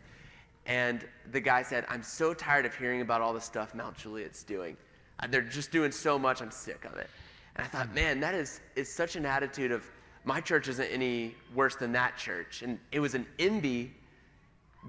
[0.66, 4.44] And the guy said, I'm so tired of hearing about all the stuff Mount Juliet's
[4.44, 4.76] doing.
[5.20, 7.10] Uh, they're just doing so much, I'm sick of it.
[7.56, 9.86] And I thought, man, that is, is such an attitude of,
[10.24, 12.62] my church isn't any worse than that church.
[12.62, 13.94] And it was an envy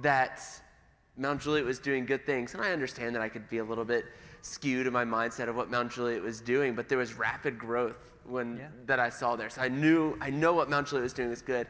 [0.02, 0.42] that
[1.16, 2.54] Mount Juliet was doing good things.
[2.54, 4.04] And I understand that I could be a little bit
[4.42, 8.12] skewed in my mindset of what Mount Juliet was doing, but there was rapid growth
[8.24, 8.68] when yeah.
[8.86, 9.48] that I saw there.
[9.48, 11.66] So I knew I know what Mount Juliet was doing was good.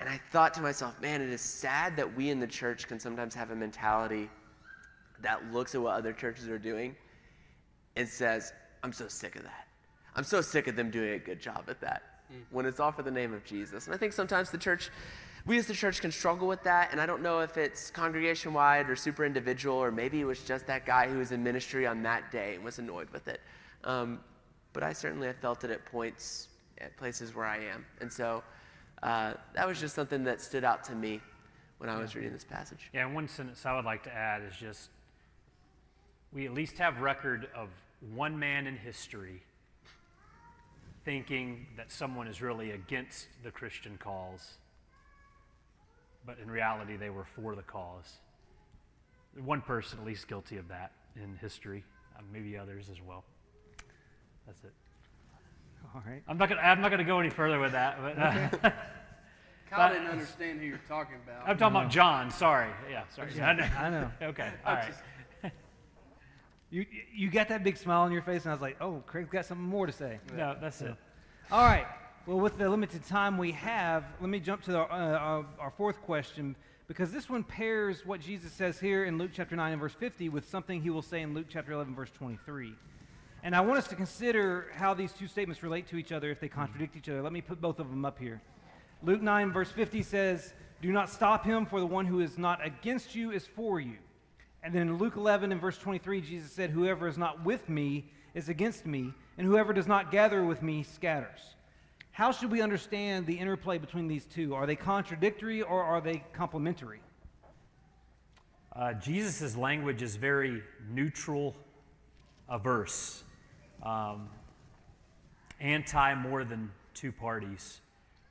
[0.00, 3.00] And I thought to myself, man, it is sad that we in the church can
[3.00, 4.30] sometimes have a mentality
[5.22, 6.94] that looks at what other churches are doing
[7.96, 8.52] and says,
[8.84, 9.66] I'm so sick of that.
[10.14, 12.36] I'm so sick of them doing a good job at that mm.
[12.50, 13.86] when it's all for the name of Jesus.
[13.86, 14.90] And I think sometimes the church,
[15.46, 16.92] we as the church can struggle with that.
[16.92, 20.42] And I don't know if it's congregation wide or super individual, or maybe it was
[20.42, 23.40] just that guy who was in ministry on that day and was annoyed with it.
[23.84, 24.20] Um,
[24.72, 27.84] but I certainly have felt it at points, at places where I am.
[28.00, 28.42] And so
[29.02, 31.20] uh, that was just something that stood out to me
[31.78, 32.90] when I was reading this passage.
[32.92, 34.90] Yeah, one sentence I would like to add is just
[36.32, 37.68] we at least have record of
[38.14, 39.42] one man in history
[41.08, 44.58] thinking that someone is really against the Christian cause,
[46.26, 48.18] but in reality they were for the cause.
[49.42, 51.82] One person at least guilty of that in history,
[52.14, 53.24] uh, maybe others as well.
[54.46, 54.72] That's it.
[55.94, 56.20] All right.
[56.28, 56.60] I'm not gonna.
[56.60, 57.96] I'm not gonna go any further with that.
[58.02, 58.70] But, uh,
[59.70, 61.48] Kyle didn't understand who you're talking about.
[61.48, 61.80] I'm talking no.
[61.80, 62.30] about John.
[62.30, 62.68] Sorry.
[62.90, 63.04] Yeah.
[63.16, 63.30] Sorry.
[63.34, 63.68] Yeah, I know.
[63.78, 64.10] I know.
[64.28, 64.50] okay.
[64.66, 64.92] All right.
[66.70, 69.30] You, you got that big smile on your face, and I was like, oh, Craig's
[69.30, 70.18] got something more to say.
[70.36, 70.94] No, that's it.
[71.50, 71.86] All right.
[72.26, 75.70] Well, with the limited time we have, let me jump to our, uh, our, our,
[75.70, 76.54] fourth question
[76.86, 80.28] because this one pairs what Jesus says here in Luke chapter 9 and verse 50
[80.28, 82.74] with something he will say in Luke chapter 11, verse 23.
[83.42, 86.38] And I want us to consider how these two statements relate to each other if
[86.38, 87.22] they contradict each other.
[87.22, 88.42] Let me put both of them up here.
[89.02, 90.52] Luke 9, verse 50 says,
[90.82, 93.96] Do not stop him, for the one who is not against you is for you.
[94.68, 98.04] And then in Luke 11 and verse 23, Jesus said, Whoever is not with me
[98.34, 101.54] is against me, and whoever does not gather with me scatters.
[102.10, 104.54] How should we understand the interplay between these two?
[104.54, 107.00] Are they contradictory or are they complementary?
[108.76, 111.56] Uh, Jesus' language is very neutral
[112.46, 113.22] averse,
[113.82, 114.28] um,
[115.60, 117.80] anti more than two parties.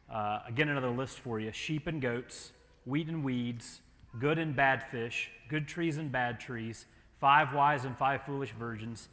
[0.07, 2.51] Uh, again, another list for you sheep and goats,
[2.85, 3.81] wheat and weeds,
[4.19, 6.85] good and bad fish, good trees and bad trees,
[7.19, 9.09] five wise and five foolish virgins,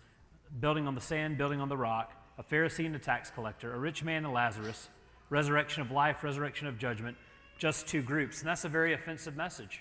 [0.61, 3.79] building on the sand, building on the rock, a Pharisee and a tax collector, a
[3.79, 4.89] rich man and Lazarus,
[5.31, 7.17] resurrection of life, resurrection of judgment,
[7.59, 8.41] just two groups.
[8.41, 9.81] And that's a very offensive message.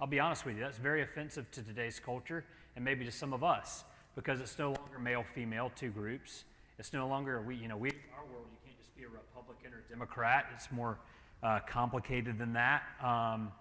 [0.00, 3.32] I'll be honest with you, that's very offensive to today's culture and maybe to some
[3.32, 6.44] of us because it's no longer male, female, two groups.
[6.78, 9.74] It's no longer, we, you know, we, our world, you can't just be a Republican
[9.74, 10.46] or a Democrat.
[10.54, 10.98] It's more
[11.42, 12.82] uh, complicated than that.
[13.02, 13.52] Um,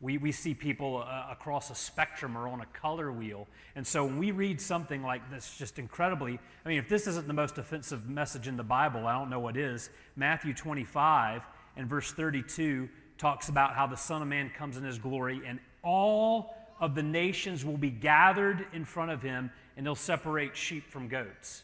[0.00, 3.46] we, we see people uh, across a spectrum or on a color wheel.
[3.76, 7.26] And so when we read something like this, just incredibly, I mean, if this isn't
[7.26, 9.90] the most offensive message in the Bible, I don't know what is.
[10.16, 11.42] Matthew 25
[11.76, 15.60] and verse 32 talks about how the Son of Man comes in his glory and
[15.82, 20.90] all of the nations will be gathered in front of him and he'll separate sheep
[20.90, 21.62] from goats.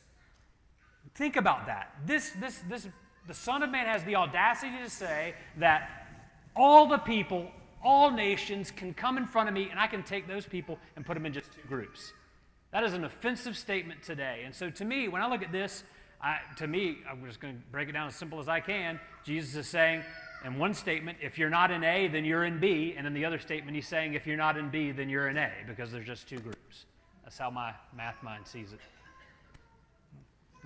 [1.14, 1.94] Think about that.
[2.04, 2.86] This, this, this,
[3.26, 6.06] the Son of Man has the audacity to say that
[6.54, 7.50] all the people,
[7.82, 11.04] all nations can come in front of me and I can take those people and
[11.04, 12.12] put them in just two groups.
[12.72, 14.42] That is an offensive statement today.
[14.44, 15.84] And so to me, when I look at this,
[16.20, 18.98] I, to me, I'm just going to break it down as simple as I can.
[19.24, 20.02] Jesus is saying,
[20.44, 22.94] in one statement, if you're not in A, then you're in B.
[22.96, 25.36] And in the other statement, he's saying, if you're not in B, then you're in
[25.36, 26.86] A, because there's just two groups.
[27.24, 28.80] That's how my math mind sees it.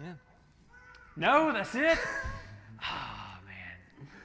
[0.02, 0.12] Yeah.
[1.16, 1.98] No, that's it?
[2.82, 3.19] Ah.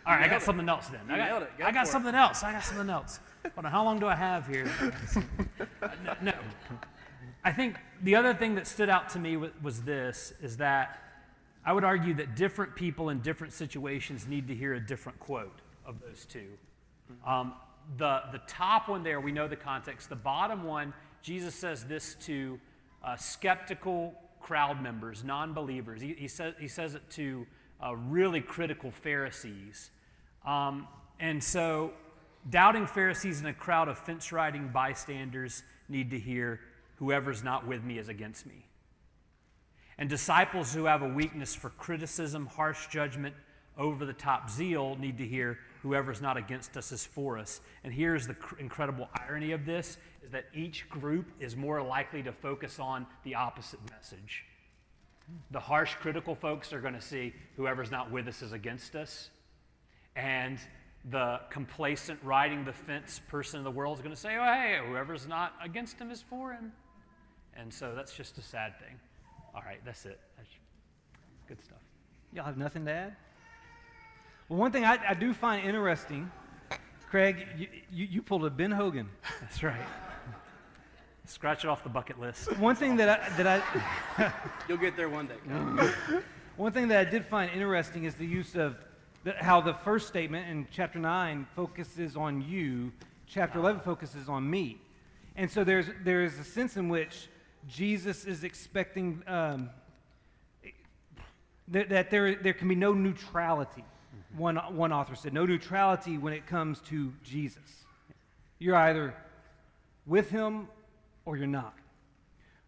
[0.06, 1.02] All right, I got something else then.
[1.10, 2.18] I got, I got something it.
[2.18, 2.44] else.
[2.44, 3.20] I got something else.
[3.56, 4.70] Hold on, how long do I have here?
[6.04, 6.34] no, no.
[7.44, 11.00] I think the other thing that stood out to me was, was this is that
[11.66, 15.62] I would argue that different people in different situations need to hear a different quote
[15.86, 16.50] of those two.
[17.26, 17.54] Um,
[17.98, 20.10] the, the top one there, we know the context.
[20.10, 22.60] The bottom one, Jesus says this to
[23.04, 26.02] uh, skeptical crowd members, non believers.
[26.02, 27.48] He, he, says, he says it to
[27.86, 29.92] uh, really critical Pharisees.
[30.46, 30.88] Um,
[31.20, 31.94] and so,
[32.50, 36.60] doubting Pharisees and a crowd of fence riding bystanders need to hear,
[36.98, 38.66] Whoever's not with me is against me.
[39.98, 43.36] And disciples who have a weakness for criticism, harsh judgment,
[43.78, 47.60] over the top zeal need to hear, whoever's not against us is for us.
[47.84, 52.24] And here's the cr- incredible irony of this is that each group is more likely
[52.24, 54.46] to focus on the opposite message.
[55.52, 59.30] The harsh critical folks are going to see whoever's not with us is against us.
[60.16, 60.60] And
[61.10, 64.80] the complacent riding the fence person in the world is going to say, oh, hey,
[64.88, 66.72] whoever's not against him is for him.
[67.56, 69.00] And so that's just a sad thing.
[69.54, 70.20] All right, that's it.
[70.38, 70.50] That's
[71.48, 71.80] good stuff.
[72.34, 73.16] Y'all have nothing to add?
[74.50, 76.30] Well, one thing I, I do find interesting,
[77.10, 79.10] Craig, you, you, you pulled a Ben Hogan.
[79.42, 79.80] That's right.
[81.28, 82.56] Scratch it off the bucket list.
[82.58, 83.64] One thing that I, that
[84.18, 84.34] I
[84.70, 85.36] You'll get there one day.
[86.58, 88.78] One thing that I did find interesting is the use of
[89.26, 92.94] the, how the first statement in chapter 9 focuses on you,
[93.28, 94.80] chapter 11 focuses on me.
[95.36, 97.28] And so there's, there's a sense in which
[97.68, 99.70] Jesus is expecting um,
[101.68, 103.84] that, that there, there can be no neutrality.
[104.38, 107.84] One, one author said, no neutrality when it comes to Jesus.
[108.60, 109.14] You're either
[110.06, 110.68] with him
[111.26, 111.76] or you're not.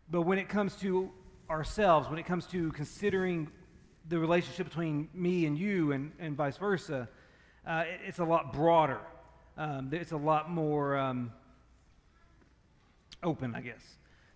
[0.09, 1.11] But when it comes to
[1.49, 3.49] ourselves, when it comes to considering
[4.09, 7.07] the relationship between me and you and, and vice versa,
[7.65, 8.99] uh, it- it's a lot broader.
[9.57, 11.31] Um, it's a lot more um,
[13.23, 13.81] open, I guess.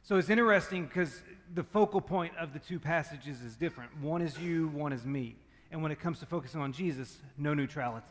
[0.03, 1.21] So it's interesting because
[1.53, 3.95] the focal point of the two passages is different.
[4.01, 5.35] One is you, one is me.
[5.71, 8.05] And when it comes to focusing on Jesus, no neutrality.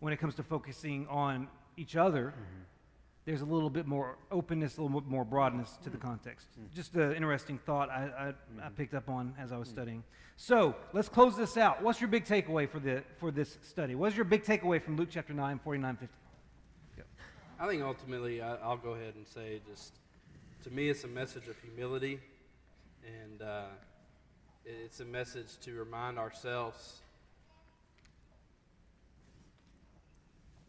[0.00, 2.34] When it comes to focusing on each other,
[3.30, 6.02] there's a little bit more openness, a little bit more broadness to the mm.
[6.02, 6.48] context.
[6.58, 6.74] Mm.
[6.74, 8.74] Just an interesting thought I, I, I mm-hmm.
[8.76, 9.72] picked up on as I was mm.
[9.72, 10.04] studying.
[10.36, 11.80] So let's close this out.
[11.80, 13.94] What's your big takeaway for, the, for this study?
[13.94, 16.14] What's your big takeaway from Luke chapter 9, 49, 50?
[17.60, 19.92] I think ultimately, I, I'll go ahead and say just
[20.64, 22.18] to me, it's a message of humility,
[23.06, 23.64] and uh,
[24.64, 26.96] it's a message to remind ourselves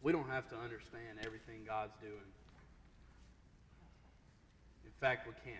[0.00, 2.12] we don't have to understand everything God's doing.
[5.02, 5.58] Fact, we can't.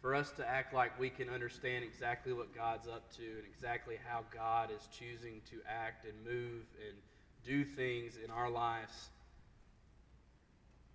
[0.00, 3.96] For us to act like we can understand exactly what God's up to and exactly
[4.02, 6.96] how God is choosing to act and move and
[7.44, 9.10] do things in our lives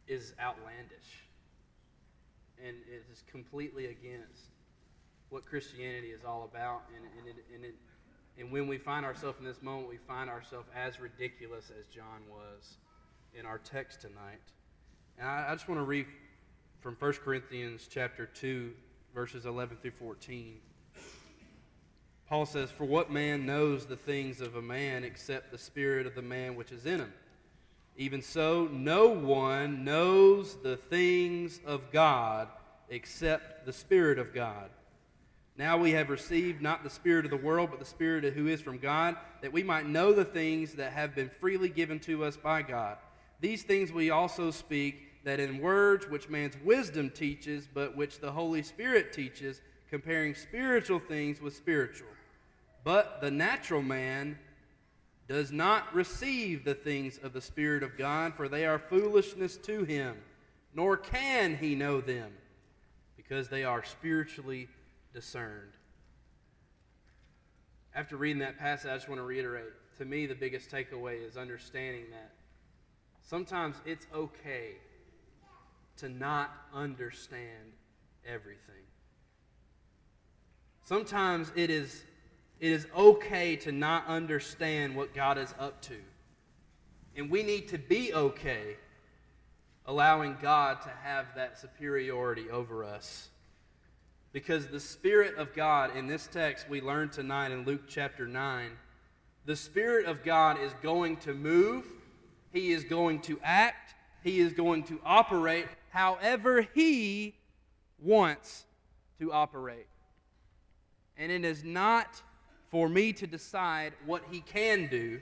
[0.07, 1.27] is outlandish.
[2.65, 4.49] And it is completely against
[5.29, 6.81] what Christianity is all about.
[6.95, 7.75] And, and, it, and, it,
[8.39, 12.23] and when we find ourselves in this moment, we find ourselves as ridiculous as John
[12.27, 12.77] was
[13.37, 14.41] in our text tonight.
[15.19, 16.07] And I, I just want to read
[16.85, 18.71] from 1 Corinthians chapter 2,
[19.15, 20.57] verses 11 through 14.
[22.29, 26.13] Paul says, For what man knows the things of a man except the spirit of
[26.13, 27.11] the man which is in him?
[27.97, 32.49] Even so, no one knows the things of God
[32.89, 34.69] except the Spirit of God.
[35.57, 38.61] Now we have received not the Spirit of the world, but the Spirit who is
[38.61, 42.37] from God, that we might know the things that have been freely given to us
[42.37, 42.97] by God.
[43.41, 48.31] These things we also speak, that in words which man's wisdom teaches, but which the
[48.31, 52.07] Holy Spirit teaches, comparing spiritual things with spiritual.
[52.83, 54.39] But the natural man
[55.27, 59.83] does not receive the things of the Spirit of God, for they are foolishness to
[59.83, 60.15] him,
[60.73, 62.31] nor can he know them,
[63.17, 64.69] because they are spiritually
[65.13, 65.73] discerned.
[67.93, 69.65] After reading that passage, I just want to reiterate
[69.97, 72.31] to me, the biggest takeaway is understanding that
[73.21, 74.75] sometimes it's okay
[75.97, 77.73] to not understand
[78.25, 78.75] everything.
[80.83, 82.03] Sometimes it is
[82.59, 85.97] it is okay to not understand what God is up to.
[87.15, 88.77] And we need to be okay
[89.85, 93.29] allowing God to have that superiority over us.
[94.31, 98.71] Because the Spirit of God, in this text we learned tonight in Luke chapter 9,
[99.45, 101.85] the Spirit of God is going to move,
[102.51, 103.93] He is going to act,
[104.23, 107.35] He is going to operate however He
[107.99, 108.65] wants
[109.19, 109.87] to operate.
[111.17, 112.21] And it is not
[112.69, 115.21] for me to decide what he can do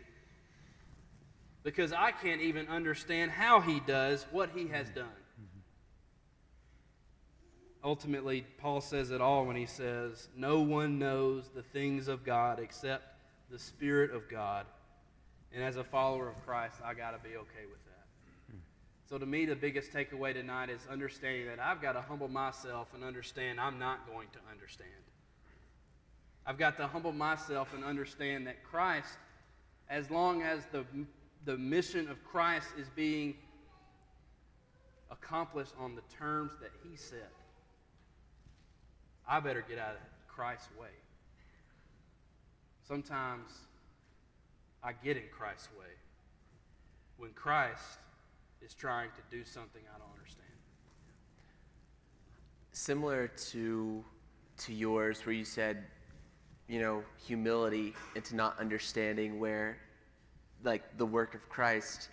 [1.61, 5.05] because I can't even understand how he does what he has done.
[7.83, 12.59] Ultimately, Paul says it all when he says, No one knows the things of God
[12.59, 13.03] except
[13.51, 14.65] the Spirit of God.
[15.53, 17.92] And as a follower of Christ, I got to be okay with that.
[19.13, 22.87] So, to me, the biggest takeaway tonight is understanding that I've got to humble myself
[22.95, 24.89] and understand I'm not going to understand.
[26.47, 29.19] I've got to humble myself and understand that Christ,
[29.87, 30.83] as long as the,
[31.45, 33.35] the mission of Christ is being
[35.11, 37.29] accomplished on the terms that He set,
[39.29, 40.87] I better get out of Christ's way.
[42.87, 43.51] Sometimes
[44.83, 45.91] I get in Christ's way.
[47.17, 47.99] When Christ
[48.63, 50.49] is trying to do something I don't understand.
[52.71, 54.03] Similar to
[54.55, 55.83] to yours, where you said,
[56.67, 59.77] you know, humility into not understanding where,
[60.63, 62.09] like, the work of Christ.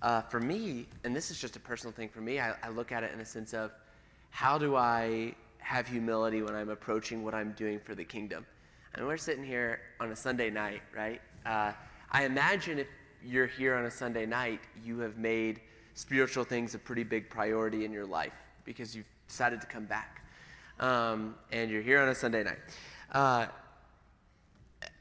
[0.00, 2.92] Uh, for me, and this is just a personal thing for me, I, I look
[2.92, 3.72] at it in a sense of
[4.30, 8.46] how do I have humility when I'm approaching what I'm doing for the kingdom?
[8.94, 11.20] And we're sitting here on a Sunday night, right?
[11.44, 11.72] Uh,
[12.10, 12.86] I imagine if
[13.22, 15.60] you're here on a Sunday night, you have made
[15.94, 18.34] spiritual things a pretty big priority in your life
[18.64, 20.24] because you've decided to come back.
[20.78, 22.58] Um, and you're here on a Sunday night.
[23.12, 23.46] Uh,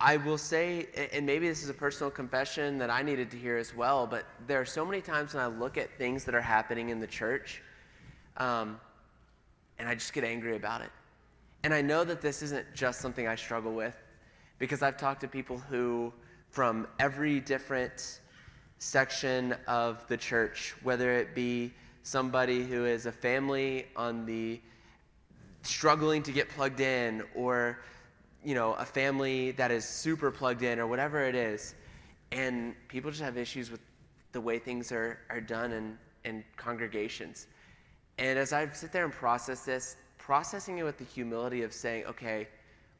[0.02, 3.58] I will say, and maybe this is a personal confession that I needed to hear
[3.58, 6.42] as well, but there are so many times when I look at things that are
[6.42, 7.62] happening in the church,
[8.38, 8.80] um,
[9.78, 10.90] and I just get angry about it.
[11.64, 13.96] And I know that this isn't just something I struggle with,
[14.58, 16.12] because I've talked to people who,
[16.50, 18.20] from every different
[18.80, 21.72] section of the church, whether it be
[22.04, 24.60] somebody who is a family on the
[25.62, 27.80] struggling to get plugged in, or
[28.44, 31.76] you know, a family that is super plugged in or whatever it is.
[32.32, 33.82] And people just have issues with
[34.32, 37.48] the way things are, are done in, in congregations.
[38.18, 42.06] And as I sit there and process this, processing it with the humility of saying,
[42.06, 42.48] okay,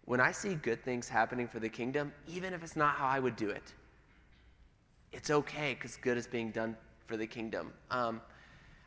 [0.06, 3.20] when I see good things happening for the kingdom, even if it's not how I
[3.20, 3.74] would do it,
[5.12, 6.76] it's okay because good is being done
[7.07, 7.74] for the kingdom.
[7.89, 8.22] Um,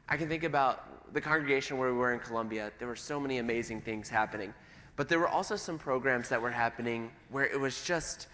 [0.09, 2.73] I can think about the congregation where we were in Colombia.
[2.79, 4.53] There were so many amazing things happening.
[4.97, 8.29] But there were also some programs that were happening where it was just,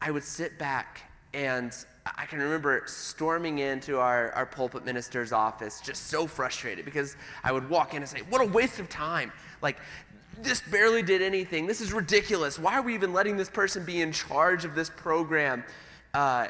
[0.00, 1.02] I would sit back
[1.34, 1.74] and
[2.16, 7.52] I can remember storming into our, our pulpit minister's office just so frustrated because I
[7.52, 9.30] would walk in and say, What a waste of time.
[9.60, 9.76] Like,
[10.40, 11.66] this barely did anything.
[11.66, 12.58] This is ridiculous.
[12.58, 15.64] Why are we even letting this person be in charge of this program?
[16.14, 16.46] Uh,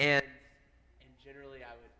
[0.00, 0.24] and,
[1.02, 1.90] and generally, I would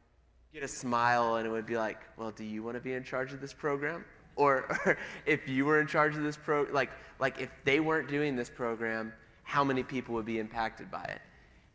[0.54, 3.04] get a smile and it would be like, Well, do you want to be in
[3.04, 4.06] charge of this program?
[4.36, 8.08] Or, or if you were in charge of this pro, like, like if they weren't
[8.08, 11.20] doing this program, how many people would be impacted by it?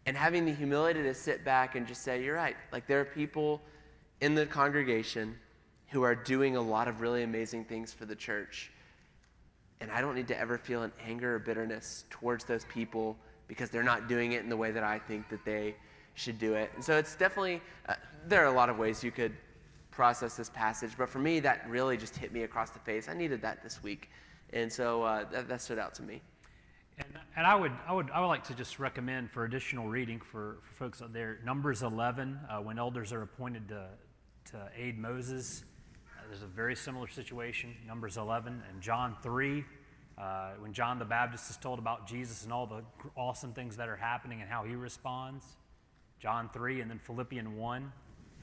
[0.07, 2.55] And having the humility to sit back and just say, you're right.
[2.71, 3.61] Like there are people
[4.21, 5.35] in the congregation
[5.89, 8.71] who are doing a lot of really amazing things for the church.
[9.79, 13.15] And I don't need to ever feel an anger or bitterness towards those people
[13.47, 15.75] because they're not doing it in the way that I think that they
[16.15, 16.71] should do it.
[16.75, 17.93] And so it's definitely, uh,
[18.27, 19.33] there are a lot of ways you could
[19.91, 20.91] process this passage.
[20.97, 23.07] But for me, that really just hit me across the face.
[23.07, 24.09] I needed that this week.
[24.51, 26.21] And so uh, that, that, stood out to me.
[26.97, 30.19] And, and, I, would, I, would, I would like to just recommend for additional reading
[30.19, 33.87] for, for folks out there Numbers 11, uh, when elders are appointed to,
[34.51, 35.63] to aid Moses.
[36.17, 39.65] Uh, there's a very similar situation, Numbers 11, and John 3.
[40.17, 42.81] Uh, when John the Baptist is told about Jesus and all the
[43.17, 45.45] awesome things that are happening and how he responds,
[46.19, 47.91] John 3, and then Philippians 1.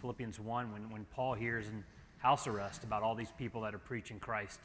[0.01, 1.85] Philippians 1 when, when Paul hears in
[2.19, 4.61] house arrest about all these people that are preaching Christ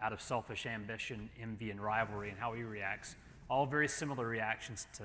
[0.00, 3.16] out of selfish ambition, envy, and rivalry, and how he reacts.
[3.48, 5.04] All very similar reactions to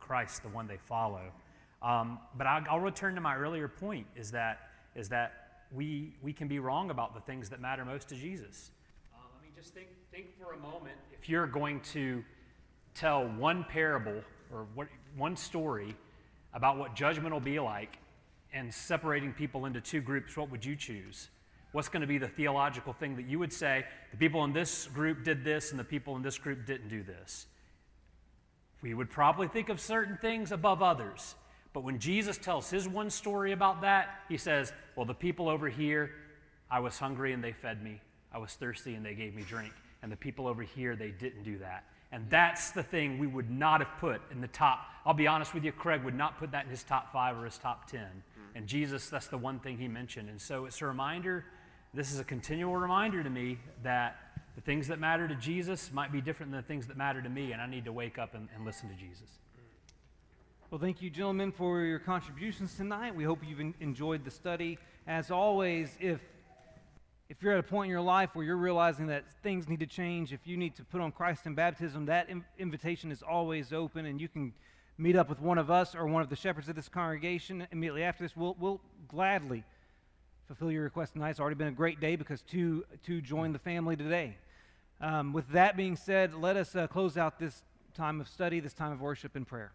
[0.00, 1.32] Christ, the one they follow.
[1.82, 6.32] Um, but I'll, I'll, return to my earlier point: is that is that we we
[6.32, 8.70] can be wrong about the things that matter most to Jesus.
[9.14, 10.96] Uh, I mean, just think think for a moment.
[11.12, 12.24] If you're going to
[12.94, 14.22] tell one parable
[14.52, 15.94] or what, one story
[16.56, 17.98] about what judgment will be like,
[18.52, 21.28] and separating people into two groups, what would you choose?
[21.72, 24.86] What's going to be the theological thing that you would say, the people in this
[24.86, 27.46] group did this and the people in this group didn't do this?
[28.80, 31.34] We would probably think of certain things above others.
[31.74, 35.68] But when Jesus tells his one story about that, he says, Well, the people over
[35.68, 36.10] here,
[36.70, 38.00] I was hungry and they fed me.
[38.32, 39.74] I was thirsty and they gave me drink.
[40.02, 41.84] And the people over here, they didn't do that.
[42.12, 44.86] And that's the thing we would not have put in the top.
[45.04, 47.44] I'll be honest with you, Craig would not put that in his top five or
[47.44, 48.00] his top 10.
[48.54, 50.30] And Jesus, that's the one thing he mentioned.
[50.30, 51.44] And so it's a reminder,
[51.92, 54.16] this is a continual reminder to me that
[54.54, 57.28] the things that matter to Jesus might be different than the things that matter to
[57.28, 59.28] me, and I need to wake up and, and listen to Jesus.
[60.70, 63.14] Well, thank you, gentlemen, for your contributions tonight.
[63.14, 64.78] We hope you've enjoyed the study.
[65.06, 66.20] As always, if
[67.28, 69.86] if you're at a point in your life where you're realizing that things need to
[69.86, 74.06] change, if you need to put on Christ in baptism, that invitation is always open,
[74.06, 74.52] and you can
[74.98, 78.02] meet up with one of us or one of the shepherds of this congregation immediately
[78.02, 79.64] after this, we'll, we'll gladly
[80.46, 81.30] fulfill your request tonight.
[81.30, 84.36] It's already been a great day because two, two joined the family today.
[85.00, 87.62] Um, with that being said, let us uh, close out this
[87.94, 89.72] time of study, this time of worship and prayer.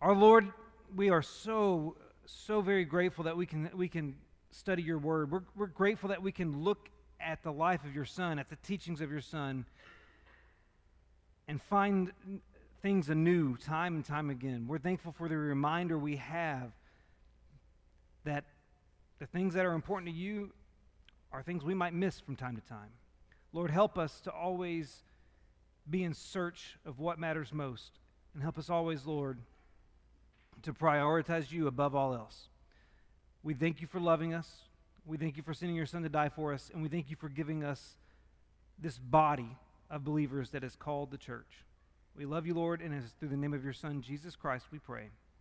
[0.00, 0.52] Our Lord,
[0.94, 1.96] we are so,
[2.26, 4.14] so very grateful that we can, we can
[4.50, 5.30] study your word.
[5.30, 6.88] We're, we're grateful that we can look
[7.20, 9.64] at the life of your Son, at the teachings of your Son,
[11.48, 12.12] and find
[12.82, 14.66] things anew time and time again.
[14.68, 16.72] We're thankful for the reminder we have
[18.24, 18.44] that
[19.18, 20.52] the things that are important to you
[21.32, 22.90] are things we might miss from time to time.
[23.52, 25.02] Lord, help us to always
[25.88, 27.98] be in search of what matters most.
[28.34, 29.38] And help us always, Lord,
[30.62, 32.48] to prioritize you above all else.
[33.46, 34.50] We thank you for loving us.
[35.04, 36.68] We thank you for sending your son to die for us.
[36.74, 37.96] And we thank you for giving us
[38.76, 39.56] this body
[39.88, 41.62] of believers that is called the church.
[42.16, 44.66] We love you, Lord, and it is through the name of your son, Jesus Christ,
[44.72, 45.10] we pray.